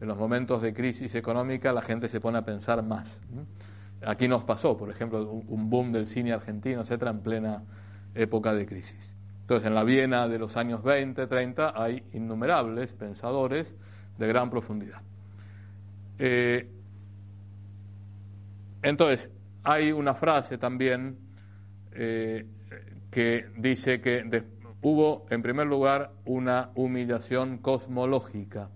[0.00, 3.20] En los momentos de crisis económica la gente se pone a pensar más.
[4.04, 7.62] Aquí nos pasó, por ejemplo, un boom del cine argentino, etcétera, en plena
[8.14, 9.16] época de crisis.
[9.42, 13.74] Entonces, en la Viena de los años 20, 30, hay innumerables pensadores
[14.18, 15.00] de gran profundidad.
[16.18, 16.68] Eh,
[18.82, 19.30] entonces,
[19.62, 21.18] hay una frase también
[21.92, 22.46] eh,
[23.10, 24.44] que dice que
[24.82, 28.70] hubo, en primer lugar, una humillación cosmológica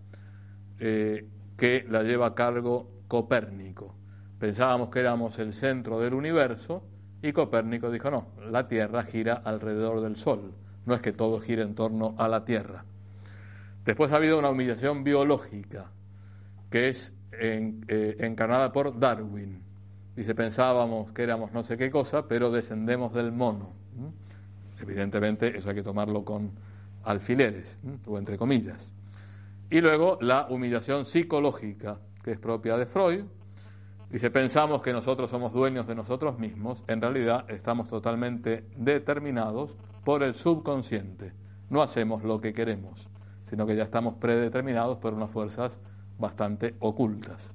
[0.80, 3.94] eh, que la lleva a cargo Copérnico.
[4.38, 6.82] Pensábamos que éramos el centro del universo
[7.22, 10.54] y Copérnico dijo, no, la Tierra gira alrededor del Sol,
[10.86, 12.84] no es que todo gire en torno a la Tierra.
[13.84, 15.90] Después ha habido una humillación biológica,
[16.70, 19.62] que es eh, encarnada por Darwin.
[20.16, 23.72] Dice, pensábamos que éramos no sé qué cosa, pero descendemos del mono.
[24.80, 26.52] Evidentemente eso hay que tomarlo con
[27.04, 28.92] alfileres, o entre comillas.
[29.70, 33.24] Y luego la humillación psicológica, que es propia de Freud.
[34.10, 40.24] Dice, pensamos que nosotros somos dueños de nosotros mismos, en realidad estamos totalmente determinados por
[40.24, 41.32] el subconsciente.
[41.68, 43.08] No hacemos lo que queremos,
[43.44, 45.78] sino que ya estamos predeterminados por unas fuerzas
[46.18, 47.52] bastante ocultas.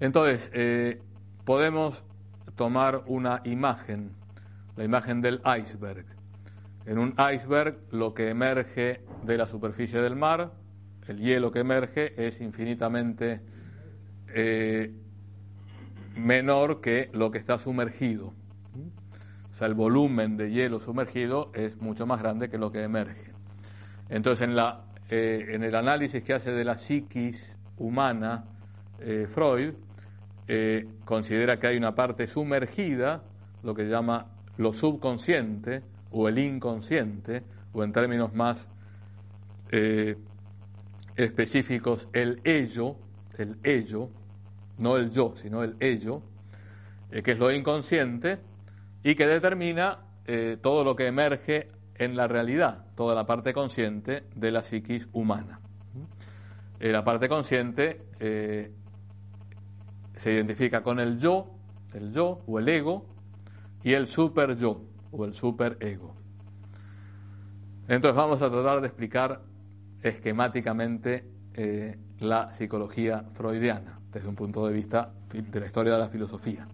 [0.00, 1.02] Entonces, eh,
[1.44, 2.02] podemos
[2.56, 4.14] tomar una imagen
[4.80, 6.06] la imagen del iceberg.
[6.86, 10.52] En un iceberg lo que emerge de la superficie del mar,
[11.06, 13.40] el hielo que emerge, es infinitamente
[14.28, 14.94] eh,
[16.16, 18.32] menor que lo que está sumergido.
[19.50, 23.32] O sea, el volumen de hielo sumergido es mucho más grande que lo que emerge.
[24.08, 24.56] Entonces, en,
[25.10, 28.44] eh, el análisis que hace de la psiquis humana,
[29.00, 29.74] eh, Freud
[31.04, 33.22] considera que hay una parte sumergida,
[33.62, 34.26] lo que llama
[34.56, 38.68] lo subconsciente o el inconsciente, o en términos más
[39.70, 40.16] eh,
[41.16, 42.96] específicos, el ello,
[43.38, 44.10] el ello,
[44.78, 46.22] no el yo, sino el ello,
[47.10, 48.38] eh, que es lo inconsciente
[49.02, 54.24] y que determina eh, todo lo que emerge en la realidad, toda la parte consciente
[54.34, 55.60] de la psiquis humana.
[56.80, 58.00] la parte consciente
[60.14, 61.50] se identifica con el yo,
[61.92, 63.04] el yo o el ego,
[63.82, 66.14] y el super yo o el super ego.
[67.88, 69.40] Entonces vamos a tratar de explicar
[70.02, 76.08] esquemáticamente eh, la psicología freudiana desde un punto de vista de la historia de la
[76.08, 76.66] filosofía.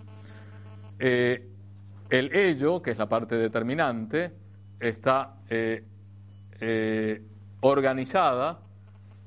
[0.99, 1.49] Eh,
[2.11, 4.33] el ello, que es la parte determinante,
[4.79, 5.85] está eh,
[7.61, 8.61] organizada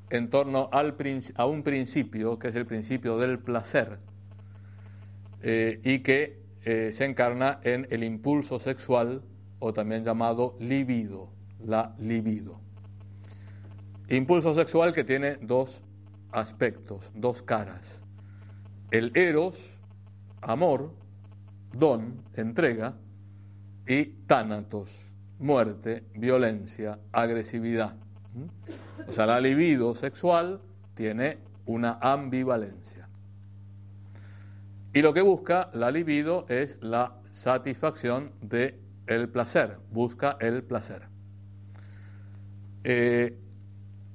[0.10, 4.00] en torno a un principio, que es el principio del placer,
[5.42, 9.22] y que eh, se encarna en el impulso sexual
[9.60, 11.30] o también llamado libido,
[11.66, 12.60] la libido.
[14.10, 15.84] Impulso sexual que tiene dos
[16.32, 18.02] aspectos, dos caras.
[18.92, 19.80] El eros,
[20.42, 20.94] amor,
[21.72, 22.96] don, entrega,
[23.88, 25.06] y tánatos,
[25.40, 27.96] muerte, violencia, agresividad.
[28.34, 29.10] ¿Mm?
[29.10, 30.62] O sea, la libido sexual
[30.94, 32.99] tiene una ambivalencia.
[35.00, 38.76] Y lo que busca la libido es la satisfacción del
[39.08, 41.04] el placer, busca el placer.
[42.84, 43.34] Eh,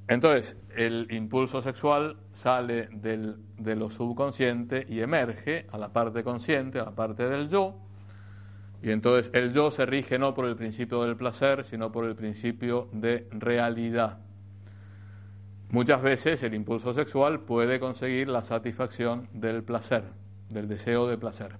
[0.08, 6.78] entonces, el impulso sexual sale del, de lo subconsciente y emerge a la parte consciente,
[6.80, 7.80] a la parte del yo,
[8.82, 12.14] Y entonces el yo se rige no por el principio del placer, sino por el
[12.14, 14.18] principio de realidad.
[15.70, 20.04] Muchas veces el impulso sexual puede conseguir la satisfacción del placer,
[20.48, 21.56] del deseo de placer.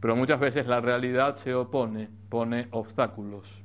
[0.00, 3.62] Pero muchas veces la realidad se opone, pone obstáculos.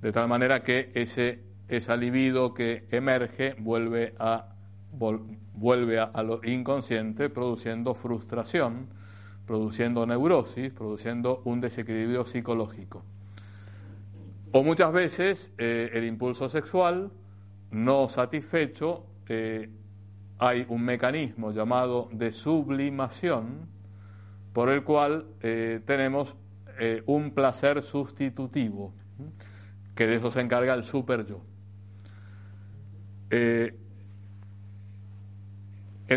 [0.00, 4.54] De tal manera que ese, ese libido que emerge vuelve a,
[4.92, 8.88] vuelve a lo inconsciente, produciendo frustración,
[9.46, 13.02] produciendo neurosis, produciendo un desequilibrio psicológico.
[14.52, 17.10] O muchas veces eh, el impulso sexual
[17.70, 19.70] no satisfecho, eh,
[20.38, 23.68] hay un mecanismo llamado de sublimación
[24.52, 26.36] por el cual eh, tenemos
[27.06, 28.94] un placer sustitutivo,
[29.96, 31.42] que de eso se encarga el super yo.
[33.28, 33.74] en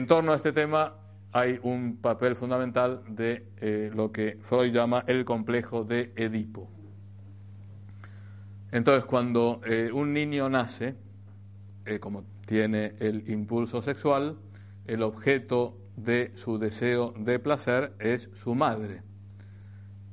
[0.05, 1.01] torno a este tema
[1.33, 6.69] hay un papel fundamental de eh, lo que Freud llama el complejo de Edipo.
[8.71, 10.95] Entonces, cuando eh, un niño nace,
[11.85, 14.35] eh, como tiene el impulso sexual,
[14.85, 19.03] el objeto de su deseo de placer es su madre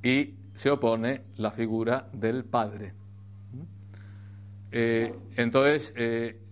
[0.04, 2.94] y se opone la figura del padre.
[4.70, 5.92] entonces,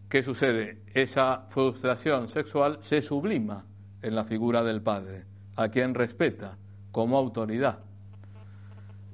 [0.08, 0.82] ¿qué sucede?
[0.92, 3.64] Esa frustración sexual se sublima
[4.02, 5.22] en la figura del padre,
[5.54, 6.58] a quien respeta
[6.90, 7.78] como autoridad.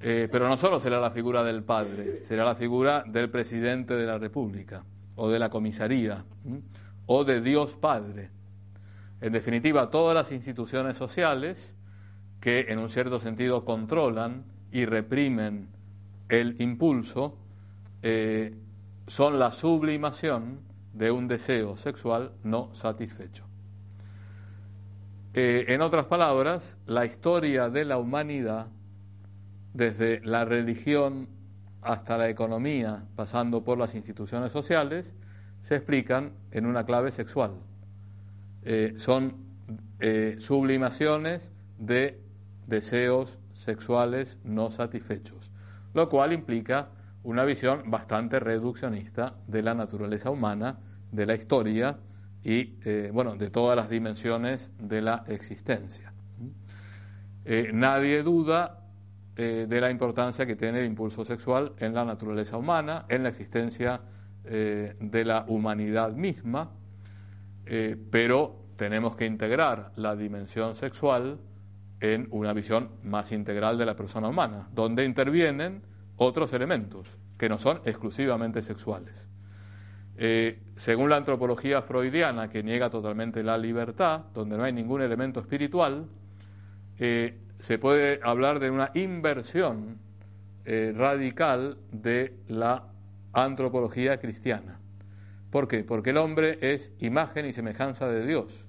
[0.00, 4.06] Eh, pero no solo será la figura del padre, será la figura del presidente de
[4.06, 4.82] la República,
[5.16, 6.24] o de la comisaría,
[7.06, 8.30] o de Dios Padre.
[9.20, 11.74] En definitiva, todas las instituciones sociales
[12.42, 15.68] que en un cierto sentido controlan y reprimen
[16.28, 17.38] el impulso,
[18.02, 18.56] eh,
[19.06, 20.58] son la sublimación
[20.92, 23.44] de un deseo sexual no satisfecho.
[25.34, 28.66] Eh, en otras palabras, la historia de la humanidad,
[29.72, 31.28] desde la religión
[31.82, 35.14] hasta la economía, pasando por las instituciones sociales,
[35.62, 37.52] se explican en una clave sexual.
[38.64, 39.34] Eh, son
[39.98, 42.20] eh, sublimaciones de
[42.66, 45.50] deseos sexuales no satisfechos,
[45.94, 46.88] lo cual implica
[47.24, 50.78] una visión bastante reduccionista de la naturaleza humana,
[51.10, 51.98] de la historia,
[52.44, 56.12] y eh, bueno, de todas las dimensiones de la existencia.
[57.72, 58.81] Nadie duda
[59.36, 63.28] eh, de la importancia que tiene el impulso sexual en la naturaleza humana, en la
[63.30, 64.00] existencia
[64.44, 66.72] de la humanidad misma,
[68.10, 71.38] pero tenemos que integrar la dimensión sexual
[72.00, 75.82] en una visión más integral de la persona humana, donde intervienen
[76.16, 77.08] otros elementos
[77.38, 79.28] que no son exclusivamente sexuales.
[80.16, 85.40] Eh, según la antropología freudiana, que niega totalmente la libertad, donde no hay ningún elemento
[85.40, 86.06] espiritual,
[86.98, 89.98] eh, se puede hablar de una inversión
[90.64, 92.88] eh, radical de la
[93.32, 94.80] antropología cristiana.
[95.48, 95.84] ¿Por qué?
[95.84, 98.64] Porque el hombre es imagen y semejanza de Dios.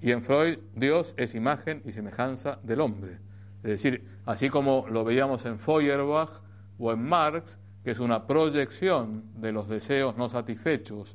[0.00, 3.18] Y en Freud Dios es imagen y semejanza del hombre.
[3.62, 6.30] Es decir, así como lo veíamos en Feuerbach
[6.78, 11.14] o en Marx, que es una proyección de los deseos no satisfechos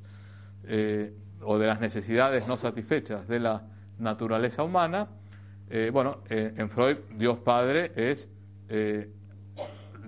[0.65, 3.63] eh, o de las necesidades no satisfechas de la
[3.97, 5.07] naturaleza humana,
[5.69, 8.29] eh, bueno, eh, en Freud Dios Padre es,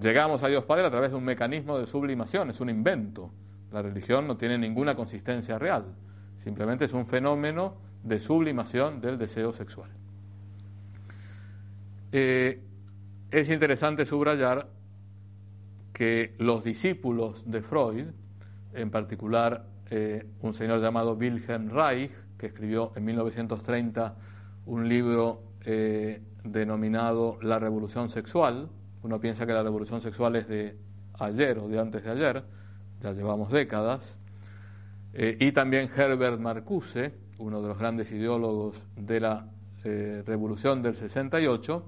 [0.02, 3.32] llegamos a Dios Padre a través de un mecanismo de sublimación, es un invento.
[3.72, 5.86] La religión no tiene ninguna consistencia real,
[6.38, 9.90] simplemente es un fenómeno de sublimación del deseo sexual.
[12.12, 14.68] es interesante subrayar
[15.94, 18.08] que los discípulos de Freud,
[18.74, 24.16] en particular eh, un señor llamado Wilhelm Reich, que escribió en 1930
[24.66, 28.70] un libro eh, denominado La Revolución Sexual,
[29.04, 30.78] uno piensa que la revolución sexual es de
[31.20, 32.44] ayer o de antes de ayer,
[33.00, 34.18] ya llevamos décadas,
[35.14, 39.48] eh, y también Herbert Marcuse, uno de los grandes ideólogos de la
[39.84, 41.84] revolución del 68,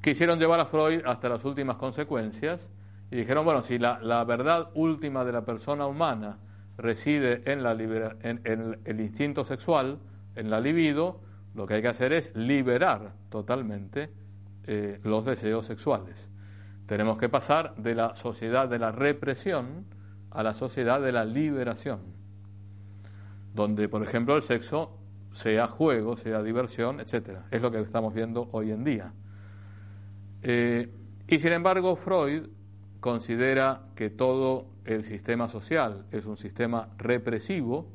[0.00, 2.70] quisieron llevar a Freud hasta las últimas consecuencias
[3.10, 6.38] y dijeron, bueno, si la, verdad última de la persona humana
[6.78, 9.98] reside la en, el instinto sexual,
[10.36, 11.20] en la libido,
[11.54, 14.10] lo que hay que hacer es liberar totalmente
[14.64, 16.30] eh, los deseos sexuales.
[16.86, 19.86] Tenemos que pasar de la sociedad de la represión
[20.30, 22.00] a la sociedad de la liberación,
[23.54, 24.96] donde, por ejemplo, el sexo
[25.32, 27.46] sea juego, sea diversión, etcétera.
[27.50, 29.12] Es lo que estamos viendo hoy en día.
[30.42, 30.92] Eh,
[31.26, 32.48] y sin embargo, Freud
[33.00, 37.88] considera que todo el sistema social es un sistema represivo,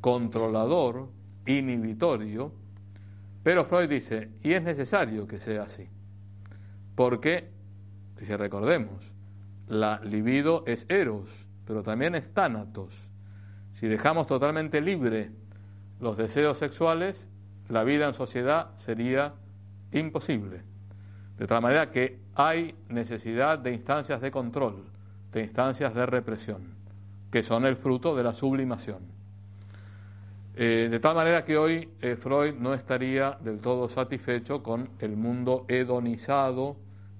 [0.00, 1.10] controlador,
[1.46, 2.52] inhibitorio,
[3.42, 5.88] pero Freud dice, y es necesario que sea así.
[6.94, 7.50] porque,
[8.18, 9.12] si recordemos,
[9.68, 11.30] la libido es eros,
[11.64, 13.08] pero también es tánatos.
[13.72, 15.30] Si dejamos totalmente libre
[16.00, 17.26] los deseos sexuales,
[17.70, 19.34] la vida en sociedad sería
[19.92, 20.62] imposible.
[21.38, 24.84] De tal manera que hay necesidad de instancias de control,
[25.32, 26.62] de instancias de represión,
[27.30, 29.19] que son el fruto de la sublimación.
[30.56, 35.16] Eh, de tal manera que hoy eh, Freud no estaría del todo satisfecho con el
[35.16, 36.76] mundo hedonizado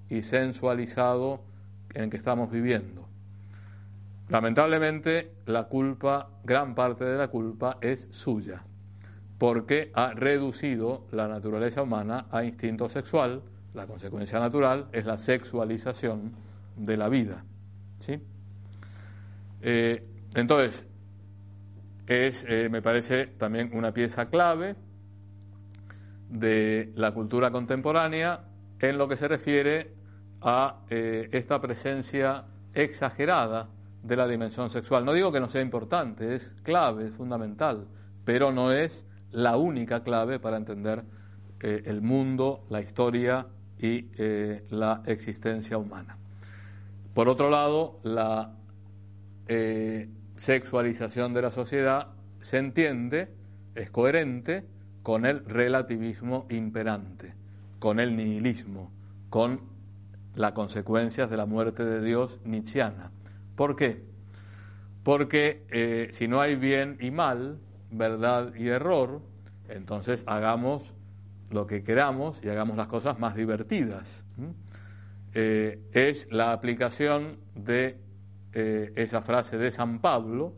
[0.08, 1.42] y sensualizado
[1.94, 3.08] en que estamos viviendo.
[4.28, 8.62] Lamentablemente, la culpa, gran parte de la culpa es suya,
[9.38, 13.42] porque ha reducido la naturaleza humana a instinto sexual.
[13.74, 16.32] La consecuencia natural es la sexualización
[16.76, 17.44] de la vida.
[17.98, 18.20] ¿sí?
[19.62, 20.04] Eh,
[20.34, 20.86] entonces,
[22.10, 24.74] es, eh, me parece, también una pieza clave
[26.28, 28.48] de la cultura contemporánea
[28.80, 29.94] en lo que se refiere
[30.40, 33.68] a eh, esta presencia exagerada
[34.02, 35.04] de la dimensión sexual.
[35.04, 37.86] No digo que no sea importante, es clave, es fundamental,
[38.24, 41.04] pero no es la única clave para entender
[41.60, 43.46] eh, el mundo, la historia
[43.78, 44.10] y
[44.68, 46.18] la existencia humana.
[47.14, 48.56] Por otro lado, la
[50.40, 52.06] sexualización de la sociedad
[52.40, 53.28] se entiende,
[53.74, 54.64] es coherente
[55.02, 57.34] con el relativismo imperante,
[57.78, 58.90] con el nihilismo,
[59.28, 59.60] con
[60.34, 63.12] las consecuencias de la muerte de Dios nietzscheana.
[63.54, 64.02] ¿Por qué?
[65.02, 67.58] Porque eh, si no hay bien y mal,
[67.90, 69.20] verdad y error,
[69.68, 70.94] entonces hagamos
[71.50, 74.24] lo que queramos y hagamos las cosas más divertidas.
[75.34, 77.98] Eh, es la aplicación de
[78.52, 80.54] eh, esa frase de San Pablo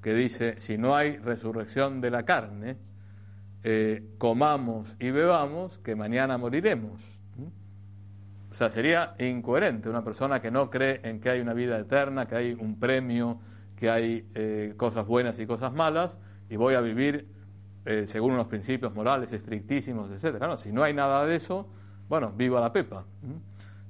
[0.00, 2.76] que dice, si no hay resurrección de la carne,
[4.18, 7.12] comamos y bebamos, que mañana moriremos.
[8.52, 12.26] O sea, sería incoherente una persona que no cree en que hay una vida eterna,
[12.26, 13.40] que hay un premio,
[13.74, 16.18] que hay eh, cosas buenas y cosas malas,
[16.50, 17.26] y voy a vivir
[17.86, 20.48] eh, según unos principios morales estrictísimos, etcétera.
[20.48, 21.66] No, si no hay nada de eso,
[22.10, 23.06] bueno, viva la pepa.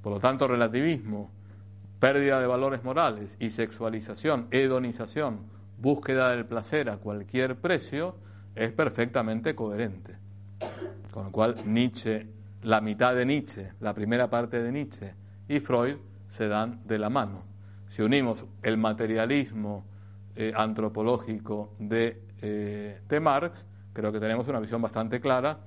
[0.01, 1.33] Por lo tanto, relativismo,
[2.03, 5.47] pérdida de valores morales y sexualización, hedonización,
[5.79, 8.17] búsqueda del placer a cualquier precio,
[8.57, 10.17] es perfectamente coherente.
[11.13, 12.27] Con lo cual, Nietzsche
[12.63, 15.15] la mitad de Nietzsche, la primera parte de Nietzsche
[15.49, 15.95] y Freud
[16.29, 17.45] se dan de la mano.
[17.89, 19.85] Si unimos el materialismo
[20.35, 25.61] eh, antropológico de, eh, de, Marx, creo que tenemos una visión bastante clara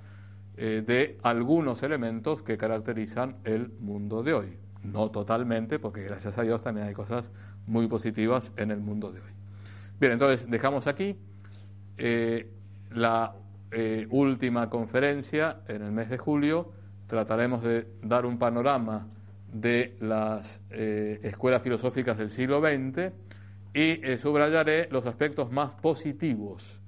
[0.57, 4.64] eh, de algunos elementos que caracterizan el mundo de hoy.
[4.91, 7.31] No totalmente, porque gracias a Dios también hay cosas
[7.67, 9.31] muy positivas en el mundo de hoy.
[9.99, 11.17] Bien, entonces dejamos aquí
[12.91, 13.35] la
[14.09, 16.71] última conferencia en el mes de julio
[17.07, 19.07] trataremos de dar un panorama
[19.51, 23.13] de las eh, escuelas filosóficas del siglo XX
[23.73, 26.81] y eh, subrayaré los aspectos más positivos,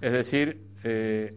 [0.00, 1.34] es decir, eh,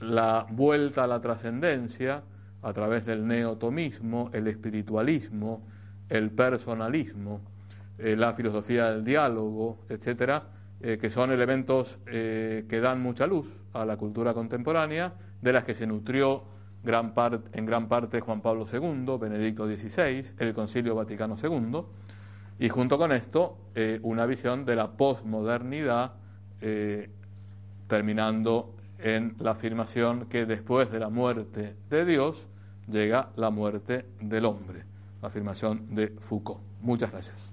[0.00, 2.22] la vuelta a la trascendencia
[2.62, 5.62] a través del neotomismo, el espiritualismo,
[6.08, 7.40] el personalismo,
[7.98, 10.44] la filosofía del diálogo, etcétera,
[10.80, 15.86] que son elementos que dan mucha luz a la cultura contemporánea, de las que se
[15.86, 16.44] nutrió
[16.82, 17.12] gran
[17.52, 21.82] en gran parte Juan Pablo II, Benedicto XVI, el Concilio Vaticano II,
[22.58, 26.12] y junto con esto eh, una visión de la posmodernidad,
[26.60, 27.10] eh,
[27.86, 32.46] terminando en la afirmación que después de la muerte de Dios
[32.88, 34.84] llega la muerte del hombre,
[35.20, 36.60] la afirmación de Foucault.
[36.80, 37.51] Muchas gracias.